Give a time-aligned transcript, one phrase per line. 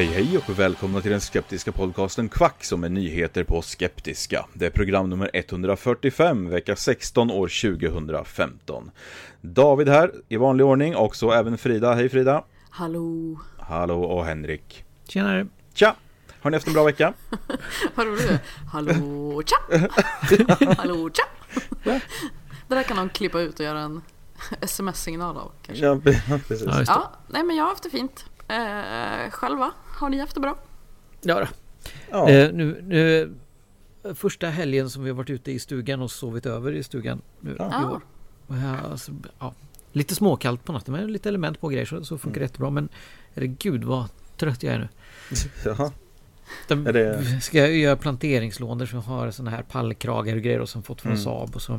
[0.00, 4.46] Hej hej och välkomna till den skeptiska podcasten Kvack som är nyheter på skeptiska.
[4.54, 8.90] Det är program nummer 145, vecka 16 år 2015.
[9.40, 11.94] David här i vanlig ordning och så även Frida.
[11.94, 12.44] Hej Frida!
[12.70, 13.40] Hallå.
[13.58, 14.84] Hallå och Henrik.
[15.08, 15.46] Tjenare!
[15.74, 15.96] Tja!
[16.40, 17.12] Har ni haft en bra vecka?
[17.94, 18.38] Vad roligt är.
[18.72, 19.56] Hallå tja!
[20.76, 21.24] Hallå tja!
[22.68, 24.02] Det där kan de klippa ut och göra en
[24.60, 25.84] sms-signal av kanske.
[25.84, 26.00] Ja,
[26.48, 26.68] precis.
[26.86, 28.29] Ja, nej men jag har haft det fint.
[28.50, 30.58] Eh, själva, har ni haft det bra?
[31.22, 31.46] Ja.
[32.10, 32.28] Ja.
[32.30, 33.34] Eh, nu, nu,
[34.14, 37.56] första helgen som vi har varit ute i stugan och sovit över i stugan nu
[37.58, 37.82] Ja.
[37.82, 38.00] i år.
[38.46, 39.54] Och jag, alltså, ja,
[39.92, 42.70] lite småkallt på natten men lite element på grejer så, så funkar det jättebra.
[42.70, 42.88] Men
[43.34, 44.04] herregud vad
[44.36, 44.88] trött jag är nu.
[45.64, 45.92] Jaha.
[46.68, 50.68] De, Är det- Ska jag göra planteringslådor som har såna här pallkragar och grejer och
[50.68, 51.24] som fått från Mm.
[51.24, 51.74] Saab och så.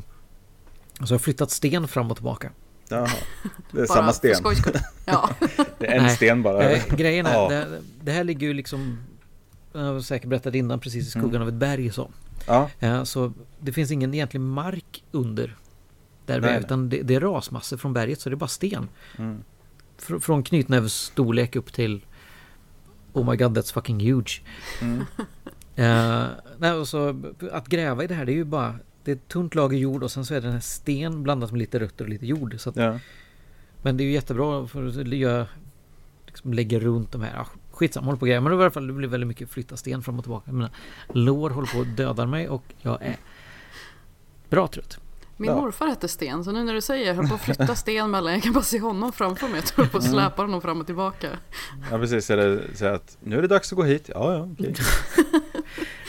[1.01, 2.51] Och så har jag flyttat sten fram och tillbaka.
[2.91, 3.07] Jaha.
[3.71, 4.35] Det är Bara samma sten.
[5.05, 5.29] Ja.
[5.79, 6.15] Det är en Nej.
[6.15, 6.69] sten bara.
[6.71, 7.49] Eh, grejen är, Ja.
[7.49, 8.97] det, det här ligger ju liksom
[9.73, 11.41] jag har säkert berättat innan precis i skuggan Mm.
[11.41, 12.11] av ett berg så.
[12.47, 12.69] Ja.
[12.79, 15.55] Ja, så det finns ingen egentlig mark under
[16.25, 16.53] där Nej.
[16.55, 18.89] är, utan det, det är rasmassor från berget så det är bara sten.
[19.17, 19.43] Mm.
[19.97, 22.05] Fr, från knytnävsstorlek upp till
[23.13, 24.41] Oh my god that's fucking huge.
[24.81, 25.05] Mm.
[25.75, 26.23] Eh,
[26.57, 29.27] nej, och så, att gräva i det här det är ju bara det är ett
[29.27, 32.05] tunt lager jord och sen så är det den här sten blandat med lite rötter
[32.05, 32.55] och lite jord.
[32.59, 32.99] Så att, Ja.
[33.83, 35.47] Men det är ju jättebra för att göra,
[36.25, 37.33] liksom lägga runt de här.
[37.35, 38.39] Ja, skitsamma, håller på grejer.
[38.41, 40.51] Men det, var i alla fall, det blir väldigt mycket flytta sten fram och tillbaka.
[40.51, 40.69] Mina
[41.13, 43.17] lår håller på att döda mig och jag är
[44.49, 44.99] bra trött.
[45.37, 45.55] Min Ja.
[45.61, 48.33] morfar hette Sten, så nu när du säger jag höll på att flytta sten mellan,
[48.33, 49.55] jag kan bara se honom framför mig.
[49.55, 50.13] Jag tror på att Mm.
[50.15, 51.27] släpa honom fram och tillbaka.
[51.91, 52.27] ja, precis.
[52.27, 54.09] Det så att nu är det dags att gå hit.
[54.13, 54.75] Ja, ja, okej.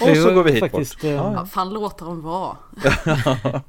[0.01, 1.05] Och så går vi hit faktiskt, bort.
[1.05, 2.57] eh, Ja, Ja, fan låt honom vara.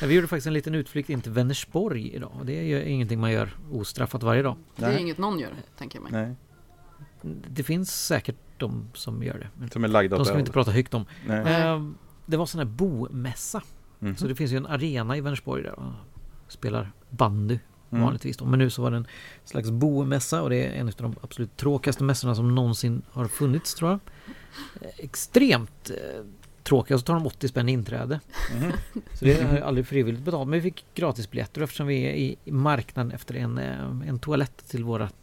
[0.00, 2.32] Ja, vi gjorde faktiskt en liten utflykt in till Vänersborg idag.
[2.44, 4.56] Det är ju ingenting man gör ostraffat varje dag.
[4.76, 5.00] Det är Nej.
[5.00, 6.26] inget någon gör, tänker jag mig.
[6.26, 6.34] Nej,
[7.48, 9.70] Det finns säkert de som gör det.
[9.70, 11.04] Som är lagda de ska vi inte prata högt om.
[11.26, 11.38] Nej.
[11.62, 11.88] Eh,
[12.26, 13.62] Det var sån här bomässa.
[13.98, 14.16] Mhm.
[14.16, 15.92] Så det finns ju en arena i Vänersborg där och
[16.48, 17.58] spelar bandy
[17.92, 18.04] Mm.
[18.04, 18.36] vanligtvis.
[18.36, 18.44] Då.
[18.44, 19.06] Men nu så var det en
[19.44, 23.74] slags bomässa och det är en av de absolut tråkigaste mässorna som någonsin har funnits
[23.74, 23.98] tror jag.
[24.80, 26.24] Eh, Extremt eh,
[26.64, 26.98] tråkiga.
[26.98, 28.20] Så tar de 80 spänn inträde.
[28.60, 28.72] Mhm.
[29.18, 30.48] Så det har jag aldrig frivilligt betalt.
[30.48, 34.84] Men vi fick gratisbiljetter eftersom vi är i, marknaden efter en, eh, en toalett till
[34.84, 35.14] vårat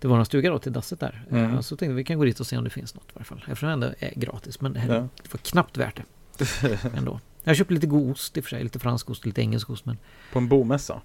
[0.00, 1.26] till våran stuga då, till dasset där.
[1.30, 1.62] Eh, Mm.
[1.62, 3.24] Så tänkte vi vi kan gå dit och se om det finns något i varje
[3.24, 3.38] fall.
[3.48, 4.60] Eftersom det ändå är gratis.
[4.60, 5.00] Men det, här, Ja.
[5.22, 6.00] det var knappt värt
[6.38, 7.20] det ändå.
[7.44, 8.62] Jag köpte lite god ost i och för sig.
[8.62, 9.86] Lite fransk ost, lite engelsk ost.
[9.86, 9.98] Men
[10.32, 11.00] På en bomässa?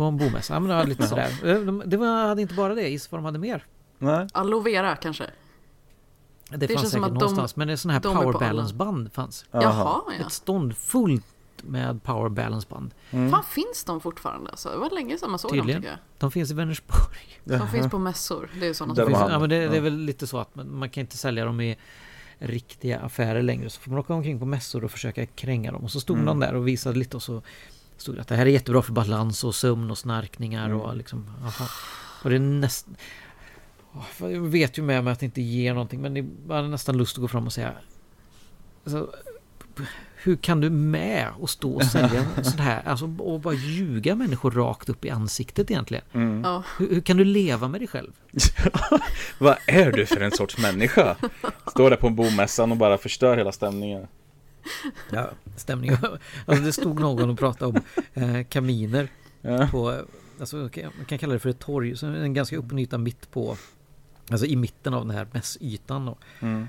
[0.00, 0.54] På en bomässa.
[0.54, 1.30] Ja, men det var lite sådär.
[1.44, 2.88] Eh, de- Det var, hade inte bara det.
[2.88, 3.64] Gissa vad de hade mer.
[3.98, 4.28] Nej.
[4.32, 5.24] Aloe vera kanske?
[6.50, 7.56] Det, känns fanns säkert att de- någonstans.
[7.56, 9.44] men det är sådana här power balance band fanns.
[9.50, 10.26] Jaha, ja.
[10.26, 11.24] Ett stånd fullt
[11.62, 12.94] med power balance band.
[13.10, 13.30] Mm.
[13.30, 14.50] Fan finns de fortfarande?
[14.50, 15.82] Alltså, det var länge sedan man såg Tydligen.
[15.82, 17.38] dem tycker De finns i Vänersborg.
[17.44, 17.58] jag.
[17.60, 18.50] De finns på mässor.
[18.60, 20.74] Det är sådana som Finns, ja, men det, det är väl lite så att man,
[20.78, 21.76] man kan inte sälja dem i
[22.38, 23.70] riktiga affärer längre.
[23.70, 25.84] Så får man åka omkring på mässor och försöka kränga dem.
[25.84, 26.26] Och så stod Mm.
[26.26, 27.42] de där och visade lite och så
[28.00, 30.80] stod det att det här är jättebra för balans och sömn och snarkningar Mm.
[30.80, 31.30] och liksom...
[31.42, 31.68] Aha.
[32.22, 32.96] Och det är nästan...
[34.18, 36.96] Jag vet ju med mig att det inte ger någonting men det är bara nästan
[36.96, 37.72] lust att gå fram och säga...
[38.84, 39.10] Alltså,
[40.22, 42.82] hur kan du med och stå och sälja sånt här?
[42.86, 46.04] Alltså och bara ljuga människor rakt upp i ansiktet egentligen.
[46.44, 46.62] Ja.
[46.78, 48.12] Hur, hur kan du leva med dig själv?
[49.38, 51.16] Vad är du för en sorts människa?
[51.70, 54.06] Står där på en bomässan och bara förstör hela stämningen.
[55.10, 55.90] Ja, stämning.
[56.46, 57.82] Alltså det stod någon och pratade om
[58.14, 59.08] eh, kaminer
[59.42, 59.68] Ja.
[59.70, 60.02] på,
[60.40, 60.70] alltså man
[61.06, 63.56] kan kalla det för ett torg, så en ganska öppen yta mitt på,
[64.30, 66.06] alltså i mitten av den här mässytan.
[66.06, 66.16] då.
[66.40, 66.66] Mm.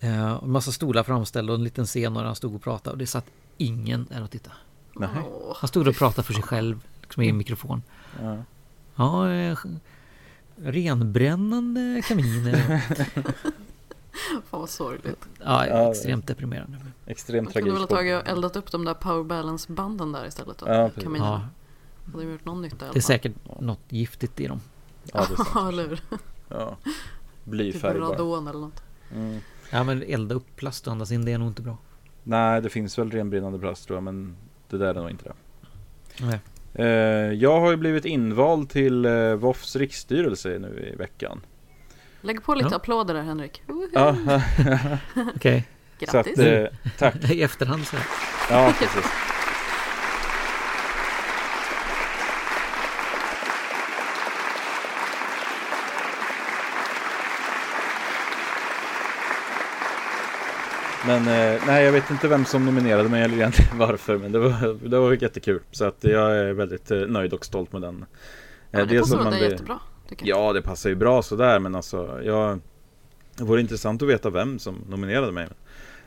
[0.00, 2.92] Eh, och en massa stolar framställda och en liten scen och han stod och pratade
[2.92, 4.56] och det satt ingen där och tittade.
[4.96, 5.08] Nej.
[5.32, 7.82] Åh, Han stod och pratade för sig själv, liksom i en mikrofon.
[8.22, 8.36] Ja.
[8.96, 9.58] Ja, eh,
[10.56, 12.84] renbrännande kaminer.
[14.50, 15.28] fan vad sorgligt.
[15.44, 16.78] Ja, Ja, extremt deprimerande.
[17.06, 18.12] Extrem Man kunde väl ha tragik.
[18.12, 20.66] tagit och eldat upp de där power balance banden där istället då.
[20.68, 20.90] Ja.
[20.96, 21.42] Ja,
[22.12, 24.60] Hade de gjort någon nytta det är säkert något giftigt i dem.
[25.12, 25.44] Ja, det.
[25.54, 26.00] Ja, eller hur?
[26.48, 26.76] Ja.
[26.84, 26.94] Typ
[27.44, 28.12] Blyfärg bara.
[28.12, 28.82] radon eller något.
[29.14, 29.38] Mm.
[29.70, 31.76] Ja, men elda upp plast och andas in, det är nog inte bra.
[32.22, 34.36] Nej, det finns väl renbrinnande plast tror jag, men
[34.68, 35.34] det där är nog inte det.
[36.24, 36.40] Nej.
[36.74, 36.86] Eh,
[37.32, 41.40] jag har ju blivit invald till eh, VOFs riksstyrelse nu i veckan.
[42.20, 42.76] Lägg på lite Ja.
[42.76, 43.62] applåder där Henrik.
[43.92, 44.16] Ja,
[45.36, 45.64] Okej,
[46.08, 46.38] så att, Grattis!
[46.38, 46.68] eh,
[46.98, 47.14] tack.
[47.30, 48.06] i efterhand så här.
[48.50, 49.06] Ja, precis.
[61.06, 64.38] Men eh, nej, jag vet inte vem som nominerade mig eller egentligen varför, men det
[64.38, 65.60] var, det var jättekul.
[65.70, 68.04] Så att jag är väldigt eh, nöjd och stolt med den.
[68.70, 69.78] ja, Eh, det dels att man blir- jättebra.
[70.10, 70.38] Tycker jag.
[70.38, 72.60] Ja, det passar ju bra sådär, men alltså jag...
[73.36, 75.48] Det vore intressant att veta vem som nominerade mig.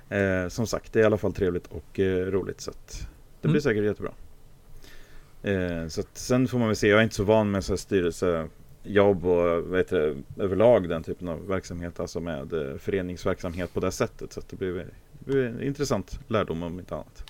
[0.09, 3.07] Eh, som sagt, det är i alla fall trevligt och eh, roligt så att
[3.41, 3.61] det blir Mm.
[3.61, 4.11] säkert jättebra.
[5.43, 7.71] Eh, så att sen får man väl se, jag är inte så van med så
[7.71, 13.79] här styrelsejobb och heter det, överlag den typen av verksamhet, alltså med eh, föreningsverksamhet på
[13.79, 14.33] det sättet.
[14.33, 17.23] Så att det blir, det blir en intressant lärdom om inte annat.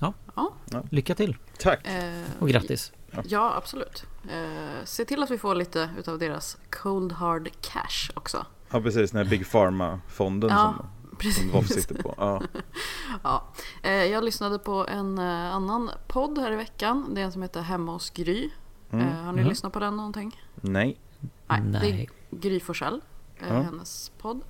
[0.00, 0.52] Ja,
[0.90, 1.86] Lycka till Tack!
[1.86, 2.92] eh, och grattis.
[3.24, 4.04] Ja, absolut.
[4.30, 8.46] Eh, se till att vi får lite utav deras cold hard cash också.
[8.70, 11.50] Ja precis, den här Big Pharma-fonden Ja, som, precis.
[11.50, 12.14] som sitter på.
[12.18, 12.42] Ja.
[13.22, 13.44] Ja.
[13.82, 17.14] Eh, jag lyssnade på en eh, annan podd här i veckan.
[17.14, 18.50] Det är en som heter Hemma hos Gry.
[18.90, 19.08] Mm.
[19.08, 19.48] Eh, har ni Mhm.
[19.50, 20.40] lyssnat på den någonting?
[20.54, 20.98] Nej.
[21.46, 22.08] Nej, det är Nej.
[22.30, 23.00] Gry Forssell,
[23.38, 23.62] eh, Ja.
[23.62, 24.40] hennes podd.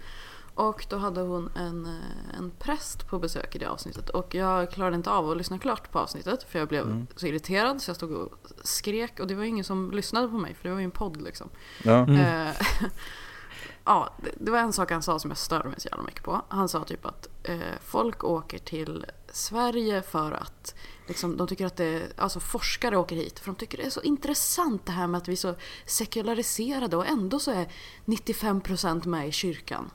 [0.59, 4.11] Och då hade hon en, eh, en präst på besök i det avsnittet.
[4.11, 6.43] Och jag klarade inte av att lyssna klart på avsnittet.
[6.43, 7.07] För jag blev Mm.
[7.17, 9.21] så irriterad så jag stod och skrek.
[9.21, 11.49] Och det var ingen som lyssnade på mig för det var ju en podd liksom.
[11.85, 11.93] Ja.
[11.99, 12.17] Mm.
[12.17, 12.55] Eh,
[13.85, 16.23] ja, det, det var en sak han sa som jag störde mig så jävla mycket
[16.23, 16.43] på.
[16.49, 20.75] Han sa typ att eh, folk åker till Sverige för att
[21.07, 24.03] liksom, de tycker att det, alltså forskare åker hit för de tycker det är så
[24.03, 25.55] intressant det här med att vi är så
[25.87, 27.69] sekulariserade och ändå så är
[28.05, 29.91] 95% med i kyrkan.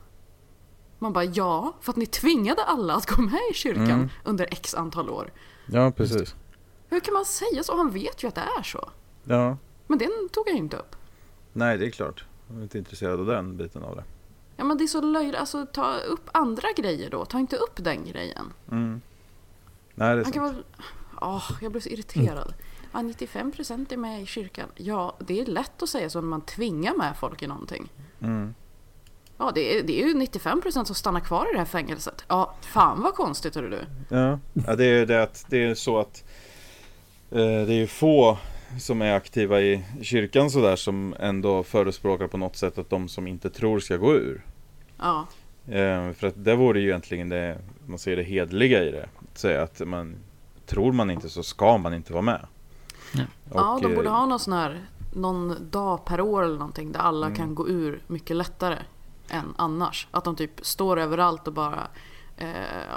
[1.04, 4.08] Man bara ja, för att ni tvingade alla att gå med i kyrkan Mm.
[4.24, 5.32] under x antal år.
[5.66, 6.34] ja, precis.
[6.88, 7.76] Hur kan man säga så?
[7.76, 8.88] Han vet ju att det är så.
[9.24, 9.56] Ja.
[9.86, 10.96] Men den tog jag inte upp.
[11.52, 12.24] Nej, det är klart.
[12.48, 14.04] Jag är inte intresserad av den biten av det.
[14.56, 15.34] Ja men det är så löjligt.
[15.40, 17.24] Alltså ta upp andra grejer då.
[17.24, 18.52] Ta inte upp den grejen.
[18.70, 19.00] Mm.
[19.94, 20.36] Nej, det är sant.
[20.36, 20.54] vara...
[21.20, 22.54] Åh, jag blev så irriterad.
[22.92, 24.68] Ja, 95% är med i kyrkan.
[24.76, 27.92] Ja, det är lätt att säga så när man tvingar med folk i någonting.
[28.20, 28.54] Mm.
[29.38, 32.24] Ja, det är, det är ju 95% som stannar kvar i det här fängelset.
[32.28, 33.80] Ja, fan vad konstigt hörru du.
[34.16, 34.38] Ja.
[34.66, 36.24] ja, det är det att det är så att
[37.30, 38.38] eh, det är ju få
[38.80, 43.26] som är aktiva i kyrkan sådär som ändå förespråkar på något sätt att de som
[43.26, 44.44] inte tror ska gå ur.
[44.98, 45.26] Ja,
[45.68, 49.08] Eh, för att det vore ju egentligen det, man ser det hedliga i det.
[49.32, 50.16] Att säga att man,
[50.66, 52.46] tror man inte så ska man inte vara med.
[53.14, 53.22] Ja.
[53.54, 57.00] ja de eh, borde ha någon sån här någon dag per år eller någonting där
[57.00, 57.38] alla Mm.
[57.38, 58.78] kan gå ur mycket lättare
[59.28, 60.08] än annars.
[60.10, 61.86] Att de typ står överallt och bara
[62.36, 62.48] eh,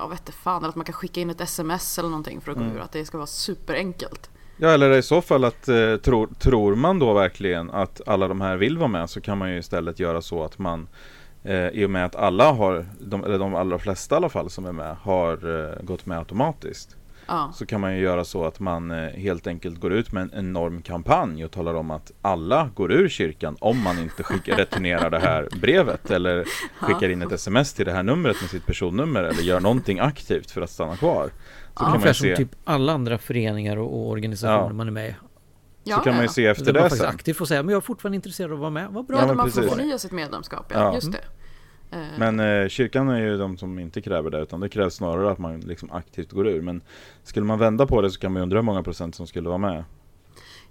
[0.02, 2.52] jag vet inte fan, eller att man kan skicka in ett sms eller någonting för
[2.52, 2.76] att gå Mm.
[2.78, 2.82] ur.
[2.82, 4.30] Att det ska vara superenkelt.
[4.58, 8.42] Ja, eller i så fall att eh, tror, tror man då verkligen att alla de
[8.42, 10.88] här vill vara med så kan man ju istället göra så att man
[11.44, 14.50] eh, i och med att alla har, de, eller de allra flesta i alla fall
[14.50, 16.96] som är med, har eh, gått med automatiskt.
[17.28, 20.24] Ja, Så kan man ju göra så att man eh, helt enkelt går ut med
[20.24, 24.56] en enorm kampanj och talar om att alla går ur kyrkan om man inte skickar,
[24.58, 26.46] returnerar det här brevet eller
[26.80, 30.52] skickar in ett sms till det här numret med sitt personnummer eller gör någonting aktivt
[30.52, 31.30] för att stanna kvar.
[31.74, 34.74] Så kan man Ungefär som typ alla andra föreningar och, organisationer Ja.
[34.74, 35.16] man är med i.
[35.84, 36.32] ja så kan man ju ja.
[36.32, 37.10] se efter det faktiskt sen.
[37.10, 38.88] aktivt får säga, men jag är fortfarande intresserad av att vara med.
[38.92, 39.18] Vad bra.
[39.18, 39.76] Ja, Ja, men man får precis.
[39.78, 40.80] förnya sitt medlemskap, ja.
[40.80, 40.94] Ja.
[40.96, 41.18] Just det.
[41.92, 45.32] Eh, Men eh, kyrkan är ju de som inte kräver det utan det krävs snarare
[45.32, 46.62] att man liksom aktivt går ur.
[46.62, 46.82] Men
[47.24, 49.48] skulle man vända på det så kan man ju undra hur många procent som skulle
[49.50, 49.84] vara med.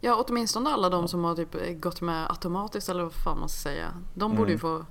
[0.01, 3.69] Ja, åtminstone alla de som har typ gått med automatiskt eller vad fan man ska
[3.69, 3.87] säga.
[4.15, 4.61] De borde ju Mm.
[4.61, 4.85] få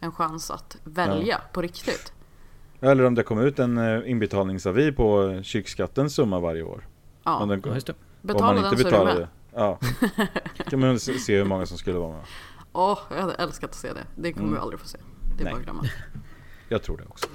[0.00, 2.12] en chans att välja på riktigt.
[2.80, 6.86] Eller om det kom ut en eh, inbetalningsavi på kyrkskattens summa varje år.
[7.24, 7.92] Ja, Om den, Ja, just det.
[7.92, 9.28] om betala den så är du med.
[9.54, 9.78] Ja.
[10.70, 12.24] kan man se se hur många som skulle vara med.
[12.72, 14.04] Åh, jag hade älskat att se det.
[14.16, 14.54] Det kommer Mm.
[14.54, 14.98] vi aldrig få se.
[15.36, 15.52] Det är Nej.
[15.52, 15.84] bara att glömma.
[16.68, 17.26] Jag tror det också.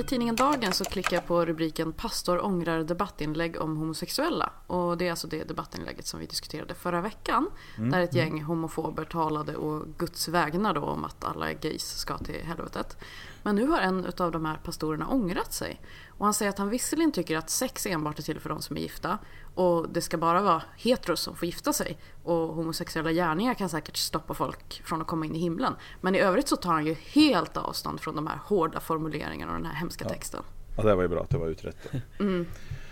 [0.00, 4.52] I tidningen Dagen så klickar jag på rubriken Pastor ångrar debattinlägg om homosexuella.
[4.66, 7.50] Och det är alltså det debattinlägget som vi diskuterade förra veckan.
[7.76, 12.44] Där ett gäng homofober talade och Guds vägnar då om att alla gays ska till
[12.44, 12.96] helvetet.
[13.42, 15.80] Men nu har en av de här pastorerna ångrat sig.
[16.08, 18.76] Och han säger att han visserligen tycker att sex enbart är till för de som
[18.76, 19.18] är gifta.
[19.54, 21.98] Och det ska bara vara heteros som får gifta sig.
[22.22, 25.74] Och homosexuella gärningar kan säkert stoppa folk från att komma in i himlen.
[26.00, 29.58] Men i övrigt så tar han ju helt avstånd från de här hårda formuleringarna och
[29.58, 30.42] den här hemska texten.
[30.76, 31.76] Ja, det var ju bra att det var utrett.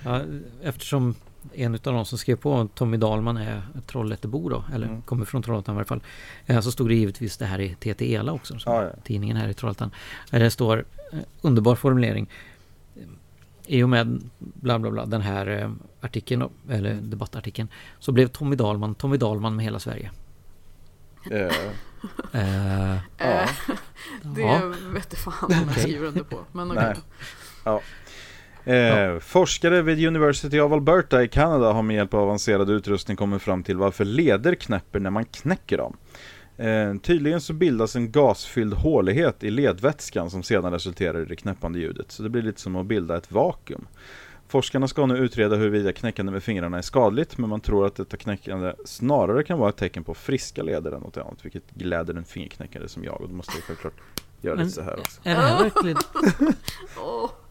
[0.04, 0.20] Ja,
[0.62, 1.14] eftersom
[1.54, 5.02] en av de som skrev på Tommy Dahlman är Trollhättebo då, eller Mm.
[5.02, 6.00] kommer från Trollhättan i varje fall.
[6.46, 8.90] Eh, Så stod det givetvis det här i TT Ela också, som Ja, ja.
[9.04, 9.90] tidningen här i Trollhättan.
[10.30, 12.28] Där det står, eh, underbar formulering.
[13.66, 17.10] I och med bla bla bla den här eh, artikeln, eller Mm.
[17.10, 20.10] debattartikeln, så blev Tommy Dahlman Tommy Dahlman med hela Sverige.
[21.30, 21.52] Eh,
[22.32, 23.46] Eh, ja.
[24.22, 24.72] Det Ja.
[24.92, 26.38] vet jag fan om jag skriver under på.
[26.52, 26.68] Men.
[26.68, 26.94] Nej.
[27.64, 27.80] Ja.
[28.68, 33.42] Eh, Forskare vid University of Alberta i Kanada har med hjälp av avancerad utrustning kommit
[33.42, 35.96] fram till varför leder knäpper när man knäcker dem.
[36.56, 41.78] Eh, tydligen så bildas en gasfylld hålighet i ledvätskan som sedan resulterar i det knäppande
[41.78, 42.12] ljudet.
[42.12, 43.86] Så det blir lite som att bilda ett vakuum.
[44.48, 48.16] Forskarna ska nu utreda huruvida knäckande med fingrarna är skadligt, men man tror att detta
[48.16, 52.24] knäckande snarare kan vara ett tecken på friska leder än något annat, vilket gläder en
[52.24, 54.00] fingerknäckare som jag, och då måste jag självklart
[54.42, 55.20] Men- lite så här också.
[55.24, 55.96] är det här verkligen...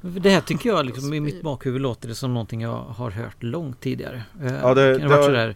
[0.01, 3.43] Det här tycker jag liksom, i mitt bakhuvud låter det som någonting jag har hört
[3.43, 4.23] långt tidigare.
[4.41, 5.55] Eh, Ja, det- kan det det varit har- sådär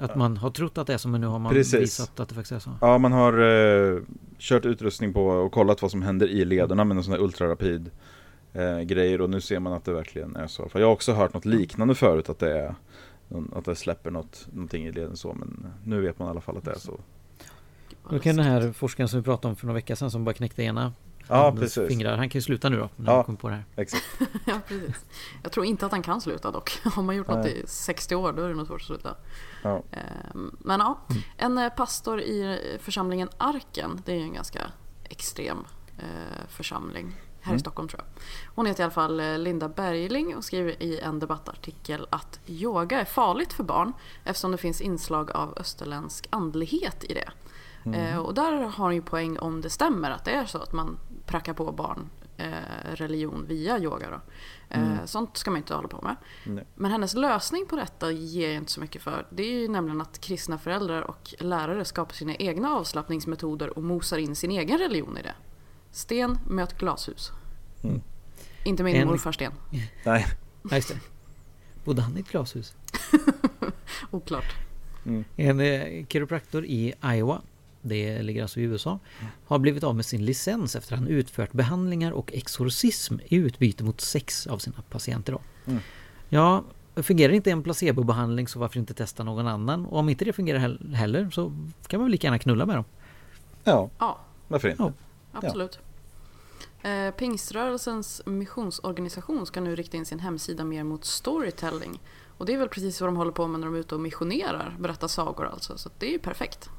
[0.00, 1.80] att man har trott att det är så men nu har man Precis.
[1.80, 2.70] visat att det faktiskt är så.
[2.80, 4.00] Ja, man har eh,
[4.38, 7.90] kört utrustning på och kollat vad som händer i lederna med en sån här ultrarapid
[8.52, 10.68] eh, grejer och nu ser man att det verkligen är så.
[10.68, 12.74] För jag har också hört något liknande förut att det är
[13.52, 16.56] att det släpper något, någonting i leden så men nu vet man i alla fall
[16.56, 17.00] att det är så.
[18.10, 20.34] Då kan den här forskaren som vi pratade om för några veckor sedan som bara
[20.34, 20.92] knäckte ena
[21.30, 21.88] Ja, precis.
[21.88, 22.16] fingrar.
[22.16, 23.24] Han kan ju sluta nu då när Ja.
[23.26, 23.64] han på det här.
[23.76, 24.04] Exakt.
[24.46, 25.04] Ja, precis.
[25.42, 26.80] Jag tror inte att han kan sluta dock.
[26.84, 27.62] Har man gjort något Nej.
[27.64, 29.14] i 60 år då är det nog svårt att sluta.
[29.62, 29.82] Ja.
[29.92, 30.98] Ehm, Men ja,
[31.36, 34.60] en eh, pastor i församlingen Arken, det är ju en ganska
[35.04, 35.58] extrem
[35.98, 36.04] eh,
[36.48, 38.22] församling här i Stockholm tror jag.
[38.54, 43.00] Hon heter i alla fall eh, Linda Bergling och skriver i en debattartikel att yoga
[43.00, 43.92] är farligt för barn
[44.24, 47.30] eftersom det finns inslag av österländsk andlighet i det.
[47.94, 50.72] Eh, och där har hon ju poäng om det stämmer att det är så att
[50.72, 52.48] man prackar på barn eh,
[52.94, 54.10] religion via yoga.
[54.10, 54.20] Då.
[54.76, 56.16] Eh, Sånt ska man inte hålla på med.
[56.46, 56.64] Nej.
[56.74, 59.26] Men hennes lösning på detta ger jag inte så mycket för.
[59.30, 64.18] Det är ju nämligen att kristna föräldrar och lärare skapar sina egna avslappningsmetoder och mosar
[64.18, 65.34] in sin egen religion i det.
[65.90, 67.30] Sten möt glashus.
[67.84, 68.00] Mm.
[68.64, 69.52] Inte min En- morfar Sten.
[70.04, 70.26] Nej.
[70.70, 70.98] Ja, just det.
[71.84, 72.74] Bodde han i ett glashus?
[74.10, 74.54] Oklart.
[75.36, 77.40] En eh, kiropraktor i Iowa,
[77.82, 78.98] det ligger alltså i USA,
[79.46, 83.84] har blivit av med sin licens efter att han utfört behandlingar och exorcism i utbyte
[83.84, 85.32] mot sex av sina patienter.
[85.32, 85.40] Då.
[85.70, 85.82] Mm.
[86.28, 86.64] Ja,
[86.96, 89.86] fungerar inte en placebobehandling så varför inte testa någon annan?
[89.86, 91.52] Och om inte det fungerar hell- heller så
[91.86, 92.84] kan man väl lika gärna knulla med dem.
[93.64, 94.18] Ja, Ja,
[94.48, 94.82] varför inte?
[94.82, 94.92] Ja.
[95.32, 95.78] absolut.
[96.82, 102.00] Eh, Pingströrelsens missionsorganisation ska nu rikta in sin hemsida mer mot storytelling.
[102.38, 104.00] Och det är väl precis vad de håller på med när de är ute och
[104.00, 105.78] missionerar, berättar sagor alltså.
[105.78, 106.70] Så det är ju perfekt.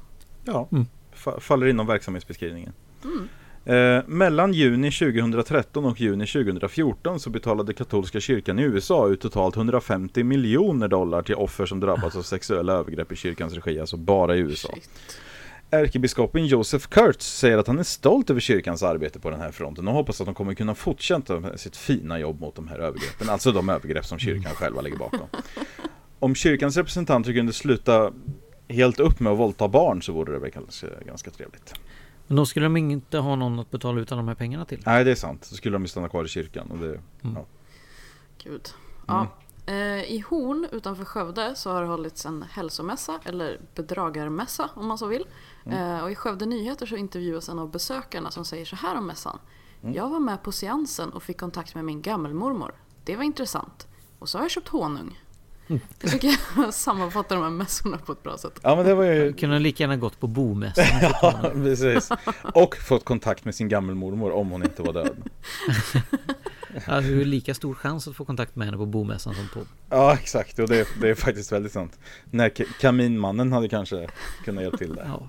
[0.44, 0.86] Ja, Mm.
[1.16, 2.72] fa- faller inom verksamhetsbeskrivningen.
[3.04, 3.28] Mm.
[3.64, 9.56] Eh, mellan juni 2013 och juni 2014 så betalade katolska kyrkan i USA ut totalt
[9.56, 14.36] 150 miljoner dollar till offer som drabbats av sexuella övergrepp i kyrkans regi, alltså bara
[14.36, 14.68] i USA.
[14.74, 14.90] Shit.
[15.70, 19.88] Ärkebiskopen Joseph Kurtz säger att han är stolt över kyrkans arbete på den här fronten
[19.88, 23.28] och hoppas att de kommer kunna fortsätta med sitt fina jobb mot de här övergreppen,
[23.30, 25.28] alltså de övergrepp som kyrkan själva ligger bakom.
[26.18, 28.12] Om kyrkans representanter kunde sluta
[28.70, 31.74] helt upp med att våldta barn så vore det väl ganska, ganska trevligt.
[32.26, 34.82] Men då skulle de inte ha någon att betala ut alla de här pengarna till.
[34.86, 35.44] Nej, det är sant.
[35.44, 36.70] Så skulle de ju stanna kvar i kyrkan.
[36.70, 37.44] Och det, ja.
[38.44, 38.68] Gud.
[39.06, 39.26] Ja.
[39.66, 44.98] Eh, I Horn utanför Skövde så har det hållits en hälsomässa, eller bedragarmässa om man
[44.98, 45.26] så vill.
[45.66, 49.06] Eh, och i Skövde Nyheter så intervjuas en av besökarna som säger så här om
[49.06, 49.38] mässan.
[49.94, 52.74] Jag var med på seansen och fick kontakt med min gammelmormor.
[53.04, 53.86] Det var intressant.
[54.18, 55.20] Och så har jag köpt honung.
[56.56, 58.60] Jag sammanfattar de här mässorna på ett bra sätt.
[58.62, 60.84] Ja men det var ju Kunde lika gärna gått på bomässan.
[61.22, 62.08] Ja, precis.
[62.54, 65.16] Och fått kontakt med sin gammelmormor om hon inte var död.
[66.86, 69.60] Ja, det är lika stor chans att få kontakt med henne på bomässan som på...
[69.88, 70.58] Ja, exakt.
[70.58, 71.98] Och det, det är faktiskt väldigt sant.
[72.30, 72.48] När
[72.80, 74.08] Kaminmannen hade kanske
[74.44, 75.04] kunnat hjälpa till där.
[75.06, 75.28] Ja.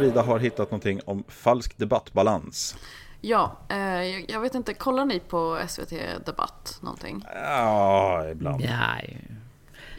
[0.00, 2.76] Frida har hittat någonting om falsk debattbalans.
[3.20, 5.90] Ja, eh, jag, vet inte, kollar ni på SVT
[6.26, 7.24] Debatt någonting?
[7.34, 8.60] Ja, ibland.
[8.60, 9.24] Nej.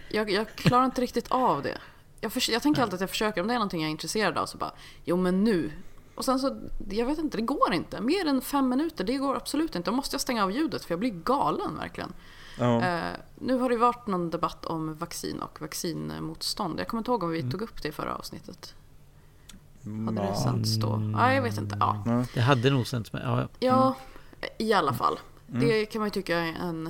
[0.09, 1.77] Jag, jag klarar inte riktigt av det.
[2.21, 4.37] Jag, förs- jag tänker alltid att jag försöker, om det är någonting jag är intresserad
[4.37, 4.71] av så bara,
[5.05, 5.71] jo men nu.
[6.15, 8.01] Och sen så, jag vet inte, det går inte.
[8.01, 9.89] Mer än fem minuter, det går absolut inte.
[9.91, 12.13] Då måste jag stänga av ljudet för jag blir galen verkligen.
[12.59, 12.81] Ja.
[12.85, 13.01] Eh,
[13.35, 16.79] nu har det varit någon debatt om vaccin och vaccinmotstånd.
[16.79, 18.75] Jag kommer inte ihåg om vi tog upp det i förra avsnittet.
[20.05, 21.11] Hade det sänts då?
[21.13, 21.77] Ja, jag vet inte.
[21.79, 23.21] Ja, Det hade nog sänts med.
[23.25, 23.95] Ja, ja
[24.57, 25.19] i alla fall.
[25.47, 26.87] Det kan man ju tycka är en,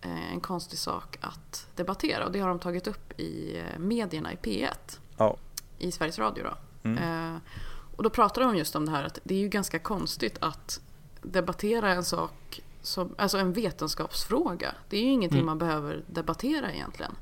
[0.00, 2.26] eh, en konstig sak att debattera.
[2.26, 4.98] Och det har de tagit upp i eh, medierna i P1.
[5.16, 5.36] Ja.
[5.78, 6.88] I Sveriges Radio då.
[6.90, 7.36] Eh,
[7.96, 10.80] och då pratar de just om det här att det är ju ganska konstigt att
[11.22, 14.74] debattera en sak som, alltså en vetenskapsfråga.
[14.88, 17.12] Det är ju ingenting man behöver debattera egentligen.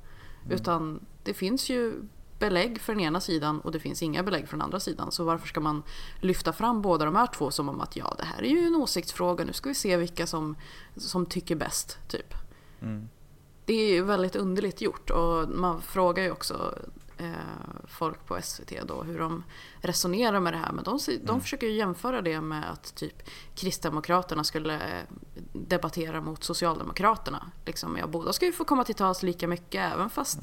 [0.51, 1.95] Utan det finns ju
[2.39, 5.13] belägg för den ena sidan och det finns inga belägg för den andra sidan.
[5.13, 5.83] Så varför ska man
[6.21, 8.75] lyfta fram båda de här två som om att ja, det här är ju en
[8.77, 9.45] åsiktsfråga.
[9.45, 10.57] Nu ska vi se vilka som,
[10.97, 12.35] som tycker bäst, typ.
[13.65, 16.79] Det är ju väldigt underligt gjort och man frågar ju också
[17.89, 19.45] folk på SVT då hur de
[19.81, 20.73] resonerar med det här.
[20.73, 23.23] Men de, de försöker ju jämföra det med att typ
[23.55, 25.05] Kristdemokraterna skulle eh,
[25.53, 27.51] debattera mot Socialdemokraterna.
[27.67, 30.43] Liksom, ja, båda ska ju få komma till tals lika mycket även fast,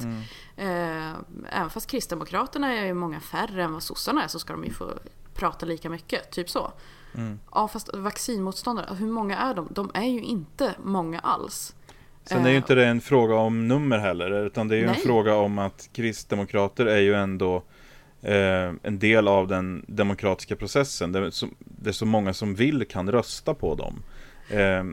[0.55, 1.12] eh,
[1.50, 4.74] även fast Kristdemokraterna är ju många färre än vad sossarna är så ska de ju
[4.74, 4.94] få
[5.34, 6.32] prata lika mycket.
[6.32, 6.72] Typ så.
[7.51, 9.67] Ja fast vaccinmotståndare, hur många är de?
[9.72, 11.75] De är ju inte många alls.
[12.25, 14.86] Sen är ju Eh, inte det en fråga om nummer heller, utan det är ju
[14.86, 15.01] en Nej.
[15.01, 17.63] fråga om att kristdemokrater är ju ändå
[18.22, 21.12] eh, en del av den demokratiska processen.
[21.12, 24.03] Det är, så, det är så många som vill kan rösta på dem.
[24.50, 24.84] Eh,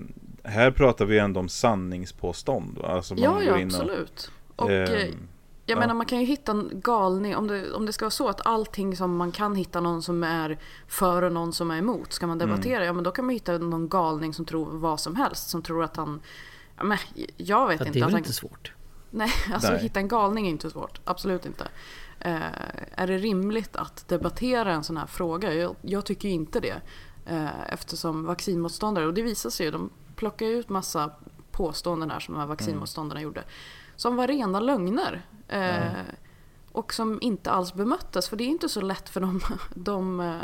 [0.50, 2.78] här pratar vi ändå om sanningspåstånd.
[2.84, 4.30] Alltså Ja, ja absolut.
[4.56, 5.00] Och ehm, eh,
[5.66, 5.80] jag ja.
[5.80, 8.46] menar man kan ju hitta en galning, om det, om det ska vara så att
[8.46, 12.26] allting som man kan hitta någon som är för och någon som är emot, ska
[12.26, 12.48] man Mm.
[12.50, 15.62] debattera, ja men då kan man hitta någon galning som tror vad som helst, som
[15.62, 16.20] tror att han
[16.82, 16.98] men,
[17.36, 17.98] jag vet Ja, inte.
[17.98, 18.72] det är väl han, inte svårt.
[19.10, 19.80] Nej, alltså Nej.
[19.82, 21.00] hitta en galning är inte svårt.
[21.04, 21.68] Absolut inte.
[22.20, 22.40] Eh,
[22.94, 25.54] är det rimligt att debattera en sån här fråga?
[25.54, 26.80] Jag, jag tycker ju inte det.
[27.26, 31.10] Eh, eftersom vaccinmotståndare, och det visar sig ju, de plockar ut massa
[31.50, 33.44] påståenden här som de här vaccinmotståndarna gjorde.
[33.96, 35.22] Som var rena lögner.
[35.48, 35.82] Eh,
[36.72, 38.28] Och som inte alls bemöttes.
[38.28, 39.40] För det är inte så lätt för de,
[39.74, 40.36] de, eh,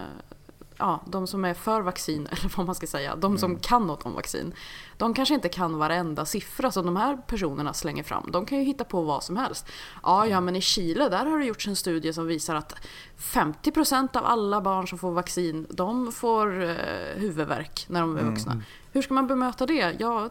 [0.79, 4.07] ja, de som är för vaccin, eller vad man ska säga, de som kan något
[4.07, 4.55] om vaccin.
[4.97, 8.29] De kanske inte kan varenda siffra som de här personerna slänger fram.
[8.33, 9.67] De kan ju hitta på vad som helst.
[10.03, 12.75] Ja, ja, men i Chile där har det gjorts en studie som visar att
[13.19, 16.77] 50% av alla barn som får vaccin, de får eh,
[17.17, 18.63] huvudvärk när de är vuxna.
[18.93, 19.97] Hur ska man bemöta det?
[19.99, 20.31] Ja,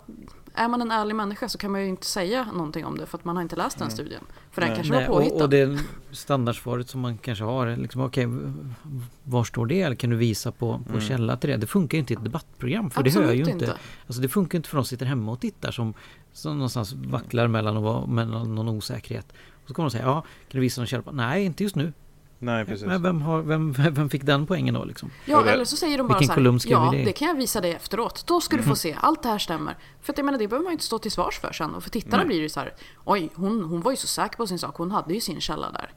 [0.57, 3.17] är man en ärlig människa så kan man ju inte säga någonting om det för
[3.17, 4.21] att man har inte läst den studien.
[4.51, 5.43] För den kanske Nej, var och, påhittad.
[5.43, 5.79] och det
[6.11, 8.27] standardsvaret som man kanske har, är liksom, okej,
[9.23, 9.81] var står det?
[9.81, 11.57] Eller kan du visa på, på källa till det?
[11.57, 13.65] Det funkar ju inte i ett debattprogram, för det hör Absolut ju inte.
[13.65, 13.77] inte.
[14.07, 15.93] Alltså det funkar inte för de som sitter hemma och tittar som,
[16.33, 19.33] som någonstans vacklar mellan, och, vara- mellan någon osäkerhet.
[19.63, 21.03] Och så kommer de säga, ja, kan du visa någon källa?
[21.03, 21.93] på-" Nej, inte just nu.
[22.39, 22.87] Nej, precis.
[22.87, 25.11] Men vem, har, vem, vem fick den poängen då liksom?
[25.25, 27.11] Ja, det- eller så säger de bara Vilken så här, skrev ja, det i?" det
[27.13, 28.23] kan jag visa dig efteråt.
[28.27, 29.77] Då ska du få se, allt det här stämmer.
[30.01, 31.75] För att jag menar, det behöver man ju inte stå till svars för sen.
[31.75, 32.73] Och för tittarna blir det ju så här,
[33.05, 35.71] oj, hon, hon var ju så säker på sin sak, hon hade ju sin källa
[35.71, 35.91] där.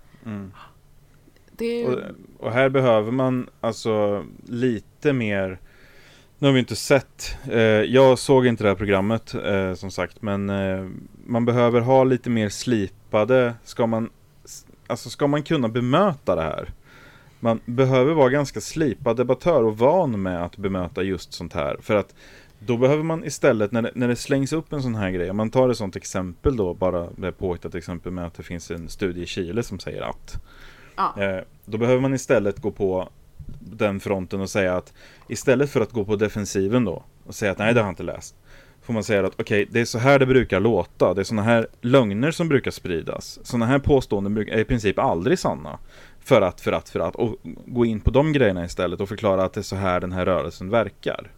[1.60, 1.94] Det är ju...
[1.94, 2.00] Och,
[2.38, 5.58] och här behöver man alltså lite mer
[6.38, 10.22] Nu har vi inte sett eh, Jag såg inte det här programmet eh, som sagt
[10.22, 10.88] Men eh,
[11.26, 14.10] man behöver ha lite mer slipade Ska man
[14.90, 16.72] Alltså ska man kunna bemöta det här
[17.40, 21.96] Man behöver vara ganska slipad debattör och van med att bemöta just sånt här För
[21.96, 22.14] att
[22.58, 25.36] då behöver man istället, när det, när det slängs upp en sån här grej, om
[25.36, 28.88] man tar ett sånt exempel då, bara det påhittat exempel med att det finns en
[28.88, 30.40] studie i Chile som säger att
[30.96, 31.22] Ja.
[31.22, 33.08] Eh, då behöver man istället gå på
[33.60, 34.92] den fronten och säga att
[35.28, 38.02] istället för att gå på defensiven då och säga att nej det har jag inte
[38.02, 38.34] läst.
[38.82, 41.14] Får man säga att okej, det är så här det brukar låta.
[41.14, 43.38] Det är såna här lögner som brukar spridas.
[43.42, 45.78] Såna här påståenden är i princip aldrig sanna.
[46.20, 47.16] För att, för att, för att.
[47.16, 50.12] Och gå in på de grejerna istället och förklara att det är så här den
[50.12, 51.30] här rörelsen verkar.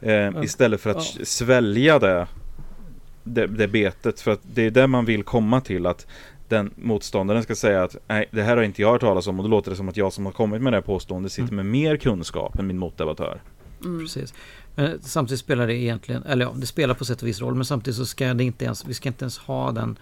[0.00, 1.24] Eh, istället för att Ja.
[1.24, 2.26] svälja det,
[3.24, 4.20] det, det betet.
[4.20, 5.86] För att det är det man vill komma till.
[5.86, 6.06] att
[6.48, 9.42] den motståndaren ska säga att nej, det här har inte jag hört talas om och
[9.44, 11.66] då låter det som att jag som har kommit med det här påståendet sitter med
[11.66, 13.40] mer kunskap än min motdebattör.
[14.00, 14.34] Precis.
[14.74, 17.64] Men samtidigt spelar det egentligen, eller ja, det spelar på sätt och vis roll men
[17.64, 19.98] samtidigt så ska det inte ens, vi ska inte ens ha den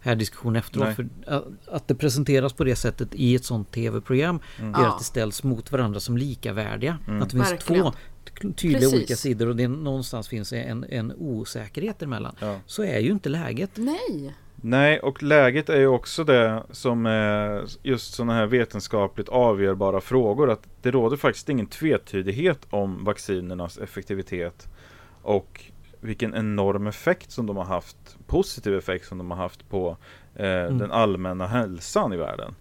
[0.00, 0.86] här diskussionen efteråt.
[0.86, 0.94] Nej.
[0.94, 4.86] För att, att det presenteras på det sättet i ett sånt tv-program gör Ja.
[4.92, 6.98] att det ställs mot varandra som likavärdiga.
[7.08, 7.82] Att det finns Verkligen.
[7.84, 7.92] två
[8.56, 8.94] tydliga Precis.
[8.94, 12.34] olika sidor och det någonstans finns en, en osäkerhet emellan.
[12.40, 12.60] Ja.
[12.66, 13.70] Så är ju inte läget.
[13.74, 14.34] Nej.
[14.66, 20.50] Nej, och läget är ju också det som är just sådana här vetenskapligt avgörbara frågor.
[20.50, 24.68] Att det råder faktiskt ingen tvetydighet om vaccinernas effektivitet
[25.22, 25.64] och
[26.00, 27.96] vilken enorm effekt som de har haft,
[28.26, 29.96] positiv effekt som de har haft på
[30.34, 32.54] eh, den allmänna hälsan i världen.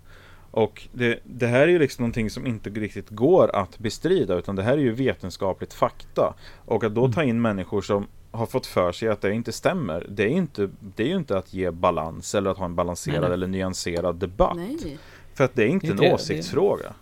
[0.51, 4.55] Och det, det här är ju liksom någonting som inte riktigt går att bestrida utan
[4.55, 6.33] det här är ju vetenskapligt fakta.
[6.65, 10.05] Och att då ta in människor som har fått för sig att det inte stämmer,
[10.09, 13.19] det är, inte, det är ju inte att ge balans eller att ha en balanserad
[13.19, 13.33] Nej, nej.
[13.33, 14.55] eller nyanserad debatt.
[14.57, 14.97] Nej.
[15.33, 16.93] För att det är inte Det är en det, det- åsiktsfråga.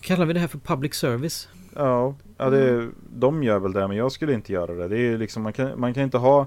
[0.00, 1.48] Kallar vi det här för public service?
[1.74, 4.88] Ja, ja det, de gör väl det, men jag skulle inte göra det.
[4.88, 6.46] det är liksom, man, kan, man kan inte ha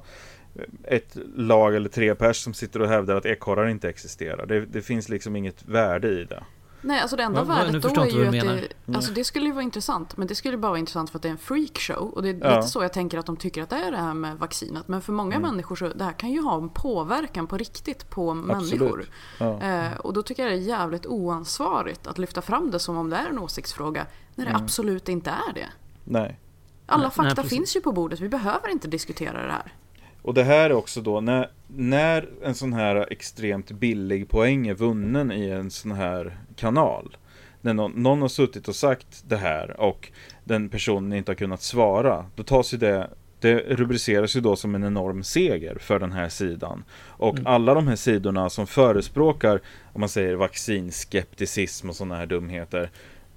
[0.84, 4.46] ett lag eller tre pers som sitter och hävdar att ekorrar inte existerar.
[4.46, 6.44] Det, det finns liksom inget värde i det.
[6.82, 8.62] Nej, alltså det enda Va- värdet då är ju att det, menar.
[8.96, 11.28] alltså det skulle ju vara intressant, men det skulle bara vara intressant för att det
[11.28, 12.10] är en freakshow.
[12.14, 12.56] Och det är Ja.
[12.56, 14.88] lite så jag tänker att de tycker att det är det här med vaccinet.
[14.88, 15.50] Men för många Mm.
[15.52, 19.06] människor så, det här kan ju ha en påverkan på riktigt på människor.
[19.40, 19.62] Ja.
[19.62, 23.10] Eh, och då tycker jag det är jävligt oansvarigt att lyfta fram det som om
[23.10, 25.68] det är en åsiktsfråga, när det absolut inte är det.
[26.04, 26.40] Nej.
[26.86, 29.74] Alla Nej, fakta nej, finns ju på bordet, vi behöver inte diskutera det här.
[30.22, 34.74] Och det här är också då när, när en sån här extremt billig poäng är
[34.74, 37.18] vunnen i en sån här kanal.
[37.62, 40.12] När någon, någon har suttit och sagt det här och
[40.44, 42.26] den personen inte har kunnat svara.
[42.36, 46.30] Då tas ju det det rubriceras ju då som en enorm seger för den här
[46.30, 46.84] sidan.
[47.08, 49.62] Och alla de här sidorna som förespråkar,
[49.94, 52.92] om man säger vaccinskepticism och sådana här dumheter.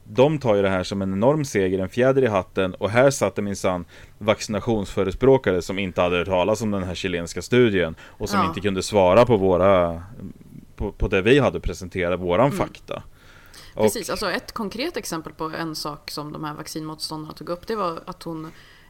[0.05, 3.11] De tar ju det här som en enorm seger, en fjäder i hatten och här
[3.11, 3.85] satt det minsann
[4.19, 8.47] vaccinationsförespråkare som inte hade hört talas om den här chilenska studien och som Ja.
[8.49, 10.03] inte kunde svara på våra
[10.81, 13.03] på, på det vi hade presenterat, våran fakta.
[13.75, 17.66] Och, Precis, alltså ett konkret exempel på en sak som de här vaccinmotståndarna tog upp
[17.66, 18.45] det var att hon,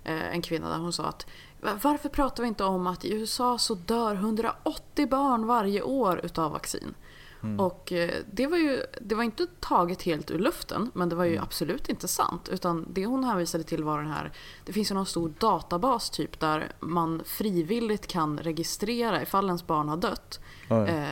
[0.04, 1.26] eh, en kvinna där hon sa att
[1.60, 6.20] "Va- varför pratar vi inte om att i USA så dör 180 barn varje år
[6.24, 6.94] utav vaccin?
[7.58, 11.24] Och eh, det var ju det var inte taget helt ur luften men det var
[11.24, 12.48] ju absolut inte sant.
[12.48, 14.32] Utan det hon hänvisade till var den här,
[14.64, 19.88] det finns ju någon stor databas typ där man frivilligt kan registrera ifall ens barn
[19.88, 20.40] har dött.
[20.68, 20.86] Ja.
[20.86, 21.04] Eh,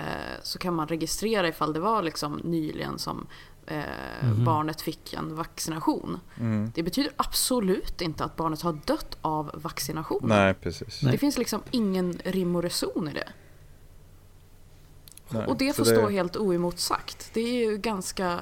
[0.43, 3.27] så kan man registrera ifall det var liksom nyligen som
[3.67, 3.83] eh,
[4.23, 4.45] Mhm.
[4.45, 6.21] barnet fick en vaccination.
[6.41, 6.73] Mm.
[6.75, 10.29] Det betyder absolut inte att barnet har dött av vaccinationen.
[10.29, 11.01] Nej, precis.
[11.01, 13.29] Det finns liksom ingen rim och reson i det.
[15.31, 17.31] Nej, Och det får stå helt oemotsagt.
[17.35, 18.41] Det är ju ganska...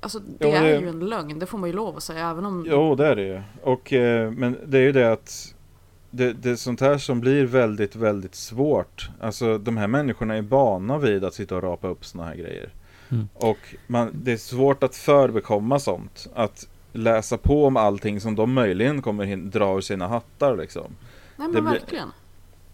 [0.00, 2.46] Alltså det är det- ju en lögn, det får man ju lov att säga även
[2.46, 2.66] om...
[2.70, 3.42] Jo, det är det ju.
[3.62, 5.54] Och, eh, men det är ju det att
[6.10, 9.10] det, det är sånt här som blir väldigt, väldigt svårt.
[9.20, 12.70] Alltså de här människorna är vana vid att sitta och rapa upp såna här grejer.
[13.10, 13.28] Mm.
[13.34, 16.28] Och man, det är svårt att förbekomma sånt.
[16.34, 20.92] Att läsa på om allting som de möjligen kommer hin- dra ur sina hattar liksom.
[21.36, 22.08] Nej det men blir- verkligen.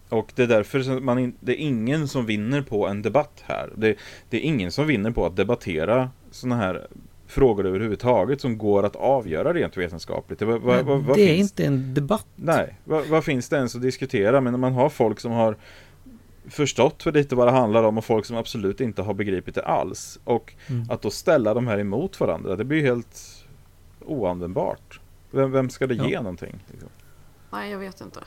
[0.09, 3.43] Och det är därför som man in, det är ingen som vinner på en debatt
[3.45, 3.69] här.
[3.75, 3.95] Det,
[4.29, 6.87] det är ingen som vinner på att debattera såna här
[7.27, 10.41] frågor överhuvudtaget som går att avgöra rent vetenskapligt.
[10.41, 12.27] Vad, vad, vad det är finns inte en debatt.
[12.35, 14.41] Nej, vad, finns det ens att diskutera?
[14.41, 15.55] Men när man har folk som har
[16.49, 19.65] förstått för lite vad det handlar om och folk som absolut inte har begripit det
[19.65, 20.19] alls.
[20.23, 20.85] Och Mm.
[20.91, 23.45] att då ställa de här emot varandra, det blir helt
[24.05, 24.99] oanvändbart.
[25.31, 26.21] Vem, vem ska det ge Ja.
[26.21, 26.55] någonting?
[26.71, 26.89] Liksom?
[27.51, 28.19] Nej jag vet inte.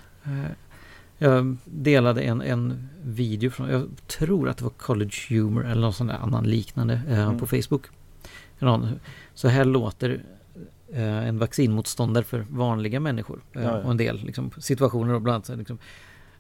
[1.23, 5.93] Jag delade en, en video från, jag tror att det var College Humor eller någon
[5.93, 7.39] sån där annan liknande eh, Mm.
[7.39, 7.87] på Facebook.
[9.35, 10.23] Så här låter
[10.93, 13.41] eh, en vaccinmotståndare för vanliga människor.
[13.53, 13.77] Eh, Ja, ja.
[13.85, 15.79] Och en del liksom, situationer och bland annat så här, liksom,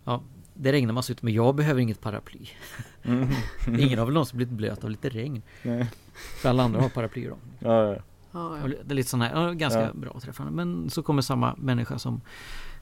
[0.04, 0.22] ja,
[0.54, 2.46] det regnar massor ute men jag behöver inget paraply.
[3.02, 3.28] Mm.
[3.80, 5.42] Ingen har väl någonsin blivit blöt av lite regn.
[5.62, 5.86] Nej.
[6.42, 7.36] För alla andra har paraplyer då.
[7.58, 7.96] Ja, ja.
[8.32, 8.74] Ja, Och ja.
[8.84, 9.92] Det är lite sån här, ganska Ja.
[9.94, 10.52] bra träffande.
[10.52, 12.20] Men så kommer samma människa som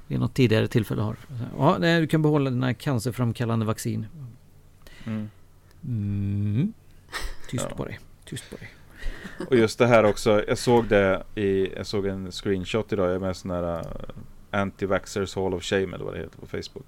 [0.08, 1.16] vid något tidigare tillfälle har.
[1.58, 4.06] Ja, nej, du kan behålla dina cancerframkallande vaccin.
[5.04, 5.30] Mm.
[5.84, 6.72] Mm.
[7.50, 7.76] Tyst Ja.
[7.76, 7.98] på dig.
[8.24, 8.68] Tyst på dig.
[9.50, 13.14] Och just det här också, jag såg det i, jag såg en screenshot idag, jag
[13.14, 13.82] är med sån här uh,
[14.50, 16.86] Anti-Vaxxers Hall of Shame eller vad det heter på Facebook.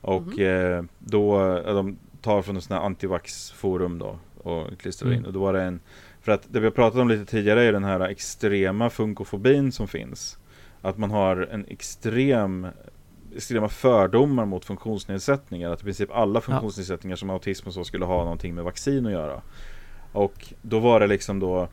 [0.00, 5.14] Och eh, då, eh, de tar från en sån här antivax-forum då och klistrar in.
[5.14, 5.26] Mm.
[5.26, 5.80] Och då var det en,
[6.20, 9.88] för att det vi har pratat om lite tidigare är den här extrema funkofobin som
[9.88, 10.38] finns.
[10.82, 12.66] Att man har en extrem
[13.36, 15.70] extrema fördomar mot funktionsnedsättningar.
[15.70, 19.12] Att i princip alla funktionsnedsättningar som autism och så skulle ha någonting med vaccin att
[19.12, 19.42] göra.
[20.12, 21.68] Och då var det liksom då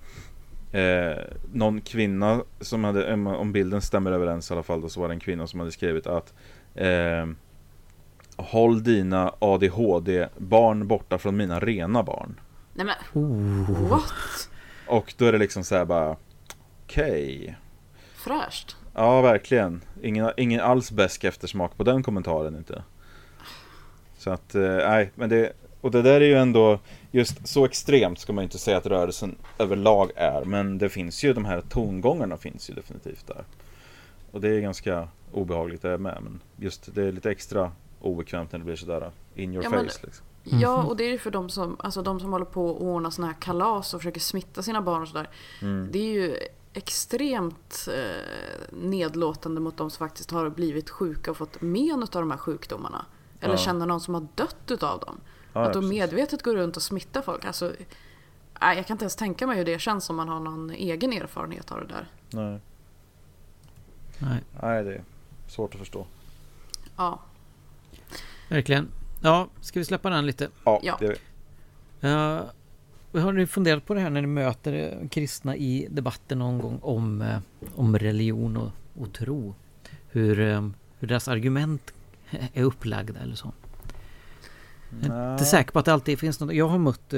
[0.72, 1.18] eh,
[1.54, 5.14] någon kvinna som hade, om bilden stämmer överens i alla fall, då så var det
[5.14, 6.34] en kvinna som hade skrivit att
[6.76, 7.28] eh,
[8.38, 12.40] Håll dina ADHD-barn borta från mina rena barn.
[12.74, 13.90] Nej men, Oh.
[13.90, 14.50] what?
[14.88, 16.16] Och då är det liksom så här bara
[16.84, 17.58] Okej.
[18.16, 18.78] Fräscht.
[19.00, 19.82] Ja, verkligen.
[20.02, 22.84] Ingen, ingen alls bäsk eftersmak på den kommentaren inte.
[24.18, 26.80] Så att, eh, nej, men det, och det där är ju ändå,
[27.12, 31.34] just så extremt ska man inte säga att rörelsen överlag är, men det finns ju,
[31.34, 33.44] de här tongångarna finns ju definitivt där.
[34.32, 38.60] Och det är ganska obehagligt det med, men just det är lite extra obekvämt när
[38.60, 40.26] det blir sådär in your Ja, face men- liksom.
[40.44, 43.10] Ja, och det är ju för de som, alltså de som håller på och ordnar
[43.10, 45.30] såna här kalas och försöker smitta sina barn och sådär.
[45.62, 45.90] Mm.
[45.92, 46.38] Det är ju
[46.74, 52.32] extremt eh, nedlåtande mot de som faktiskt har blivit sjuka och fått men av de
[52.32, 53.06] här sjukdomarna.
[53.42, 53.58] Eller Ja.
[53.58, 55.20] känner någon som har dött utav dem.
[55.54, 57.46] Ja, att de medvetet går runt och smittar folk.
[57.46, 57.74] Alltså,
[58.62, 61.14] nej, jag kan inte ens tänka mig hur det känns om man har någon egen
[61.14, 62.08] erfarenhet av det där.
[62.30, 62.60] Nej,
[64.20, 65.04] Nej, nej, det är
[65.48, 66.06] svårt att förstå.
[66.98, 67.20] Ja,
[68.50, 68.88] verkligen.
[69.22, 70.50] Ja, ska vi släppa den lite?
[70.64, 70.98] Ja, Ja.
[71.00, 71.20] det,
[72.04, 72.42] Uh,
[73.14, 76.80] har ni funderat på det här när ni möter eh, kristna i debatten någon gång
[76.82, 77.40] om, eh,
[77.76, 79.56] om religion och, och tro?
[80.10, 80.70] Hur, eh,
[81.00, 81.94] hur deras argument
[82.54, 83.52] är upplagda eller så?
[85.02, 86.56] Jag är inte säker på att det alltid finns något.
[86.56, 87.14] Jag har mött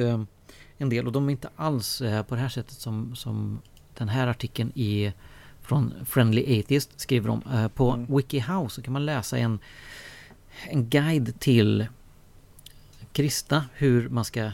[0.77, 3.62] en del och de är inte alls på det här sättet som, som
[3.97, 5.13] den här artikeln i
[5.62, 7.69] från Friendly Atheist skriver om.
[7.75, 8.15] På Mm.
[8.15, 9.60] WikiHow så kan man läsa en,
[10.69, 11.88] en guide till
[13.13, 14.51] kristna hur man ska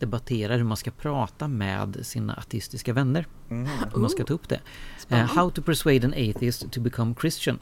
[0.00, 3.26] debattera, hur man ska prata med sina ateistiska vänner.
[3.50, 3.68] mm.
[3.92, 4.60] Hur man ska ta upp det.
[4.98, 5.32] Spännande.
[5.34, 7.58] how to persuade an atheist to become Christian.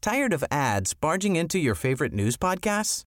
[0.00, 3.02] Tired of ads barging into your favorite news podcasts?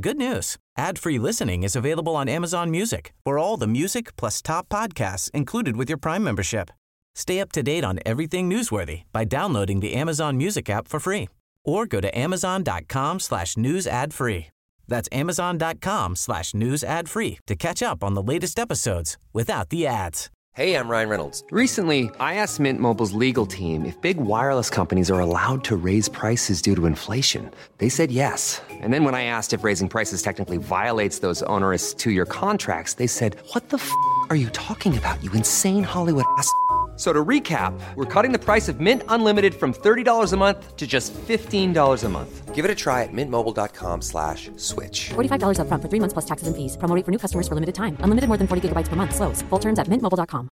[0.00, 0.56] Good news.
[0.78, 5.76] Ad-free listening is available on Amazon Music for all the music plus top podcasts included
[5.76, 6.70] with your Prime membership.
[7.14, 11.28] Stay up to date on everything newsworthy by downloading the Amazon Music app for free
[11.64, 14.46] or go to amazon.com slash news ad free.
[14.88, 19.86] That's amazon.com slash news ad free to catch up on the latest episodes without the
[19.86, 20.30] ads.
[20.54, 21.44] Hey, I'm Ryan Reynolds.
[21.52, 26.08] Recently, I asked Mint Mobile's legal team if big wireless companies are allowed to raise
[26.08, 27.48] prices due to inflation.
[27.76, 28.60] They said yes.
[28.68, 32.94] And then when I asked if raising prices technically violates those onerous two year contracts,
[32.94, 33.92] they said, What the f
[34.30, 36.52] are you talking about, you insane Hollywood ass?
[36.98, 40.76] F- So to recap, we're cutting the price of Mint Unlimited from $30 a month
[40.76, 42.54] to just $15 a month.
[42.56, 45.10] Give it a try at mintmobile.com slash switch.
[45.14, 46.76] $45 upfront for three months plus taxes and fees.
[46.76, 47.96] Promo rate for new customers for limited time.
[48.02, 49.14] Unlimited more than 40 gigabytes per month.
[49.14, 49.42] Slows.
[49.50, 50.48] Full terms at mintmobile.com.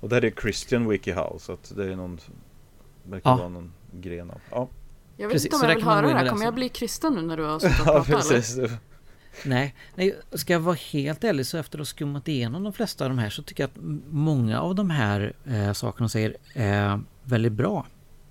[0.00, 2.20] Och det här är Christian WikiHow, så att det är någon,
[3.02, 3.36] verkar Ja.
[3.36, 4.40] vara någon gren av.
[4.50, 4.68] Ja,
[5.16, 6.28] Jag vet Precis, inte om så jag där vill kan höra det här.
[6.28, 8.30] Kommer jag bli kristen nu när du har suttit och ja pratat?
[8.30, 8.70] eller?
[9.44, 13.04] Nej, nej, ska jag vara helt ärlig så efter att ha skummat igenom de flesta
[13.04, 16.36] av de här så tycker jag att många av de här eh, sakerna de säger
[16.54, 17.86] är väldigt bra.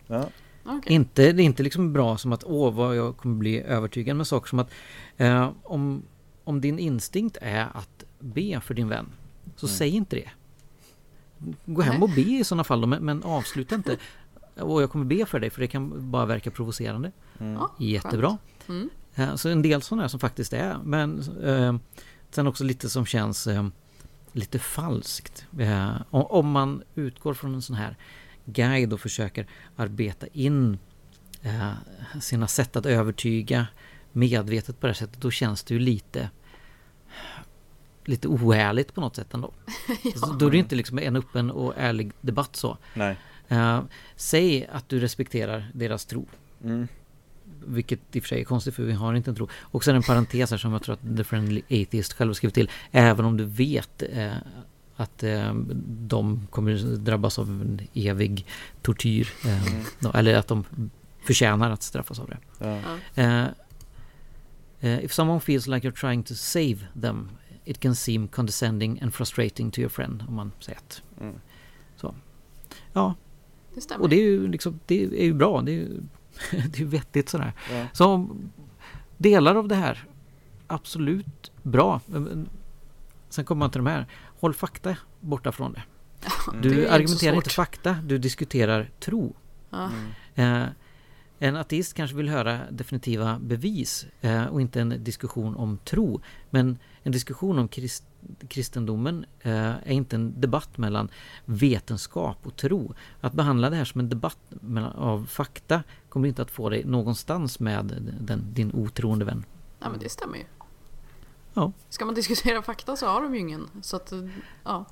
[0.07, 0.29] Ja.
[0.65, 0.93] Okej.
[0.93, 4.27] Inte, det är inte liksom bra som att åh vad jag kommer bli övertygad med
[4.27, 4.71] saker som att
[5.17, 6.03] eh, om,
[6.43, 9.05] om din instinkt är att be för din vän
[9.55, 10.29] så säg inte det.
[11.65, 13.97] Gå hem och be i sådana fall men, men avsluta inte.
[14.55, 17.11] Och jag kommer be för dig för det kan bara verka provocerande.
[17.37, 18.37] Ja, Jättebra.
[18.69, 18.89] Mm.
[19.15, 20.77] Eh, Så en del sådana här som faktiskt är.
[20.83, 21.75] Men eh,
[22.31, 23.67] sen också lite som känns eh,
[24.31, 25.45] lite falskt.
[25.59, 27.97] Eh, om, om man utgår från en sån här
[28.45, 30.77] guide och försöker arbeta in
[31.41, 31.71] eh,
[32.21, 33.67] sina sätt att övertyga
[34.11, 35.21] medvetet på det här sättet.
[35.21, 36.29] Då känns det ju lite
[38.05, 39.53] lite oärligt på något sätt ändå.
[40.15, 42.77] Så Då är det inte liksom en öppen och ärlig debatt så.
[42.93, 43.17] Nej.
[43.47, 43.81] Eh,
[44.15, 46.25] säg att du respekterar deras tro.
[46.63, 46.87] Mm.
[47.67, 49.47] Vilket i och för sig är konstigt för vi har inte en tro.
[49.61, 52.69] Och sen en parentes här som jag tror att The Friendly Atheist själv skrivit till.
[52.91, 54.31] Även om du vet eh,
[54.95, 55.53] att eh,
[55.87, 58.45] de kommer drabbas av en evig
[58.81, 59.29] tortyr.
[59.45, 60.65] Eh, då, eller att de
[61.25, 62.37] förtjänar att straffas av det.
[62.59, 62.79] Ja.
[63.23, 63.45] Eh,
[64.79, 67.29] eh, if someone feels like you're trying to save them
[67.65, 70.23] it can seem condescending and frustrating to your friend.
[70.27, 71.01] Om man säger att.
[71.21, 71.35] Mm.
[71.95, 72.15] Så.
[72.93, 73.15] Ja,
[73.75, 74.03] Det stämmer.
[74.03, 75.61] och det är ju liksom, det är ju bra.
[75.61, 76.01] Det är ju,
[76.69, 77.53] det är vettigt sådär.
[77.71, 77.87] Ja.
[77.93, 78.29] Så
[79.17, 80.05] delar av det här,
[80.67, 82.01] absolut bra.
[83.29, 84.07] Sen kommer man till de här.
[84.39, 85.83] Håll fakta borta från det.
[86.51, 89.35] Det Du så argumenterar inte fakta, du diskuterar tro.
[89.69, 89.89] Ja.
[90.35, 90.65] Eh,
[91.39, 96.21] en ateist kanske vill höra definitiva bevis eh, och inte en diskussion om tro.
[96.49, 98.03] Men en diskussion om krist,
[98.47, 101.09] kristendomen eh, är inte en debatt mellan
[101.45, 102.93] vetenskap och tro.
[103.21, 106.83] Att behandla det här som en debatt mellan, av fakta kommer inte att få dig
[106.83, 107.85] någonstans med
[108.21, 109.45] den, din otroende vän.
[109.79, 110.43] Ja men det stämmer ju.
[111.53, 111.71] Ja.
[111.89, 113.69] Ska man diskutera fakta så har de ju ingen.
[113.81, 114.13] Så att,
[114.63, 114.85] ja.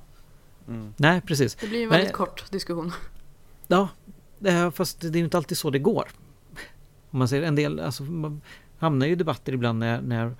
[0.97, 1.55] Nej, precis.
[1.55, 2.91] Det blir en Men- väldigt kort diskussion.
[3.67, 3.87] Ja,
[4.73, 6.07] fast det är ju inte alltid så det går.
[7.11, 8.41] Om man säger en del, alltså man
[8.79, 10.35] hamnar ju i debatter ibland när, när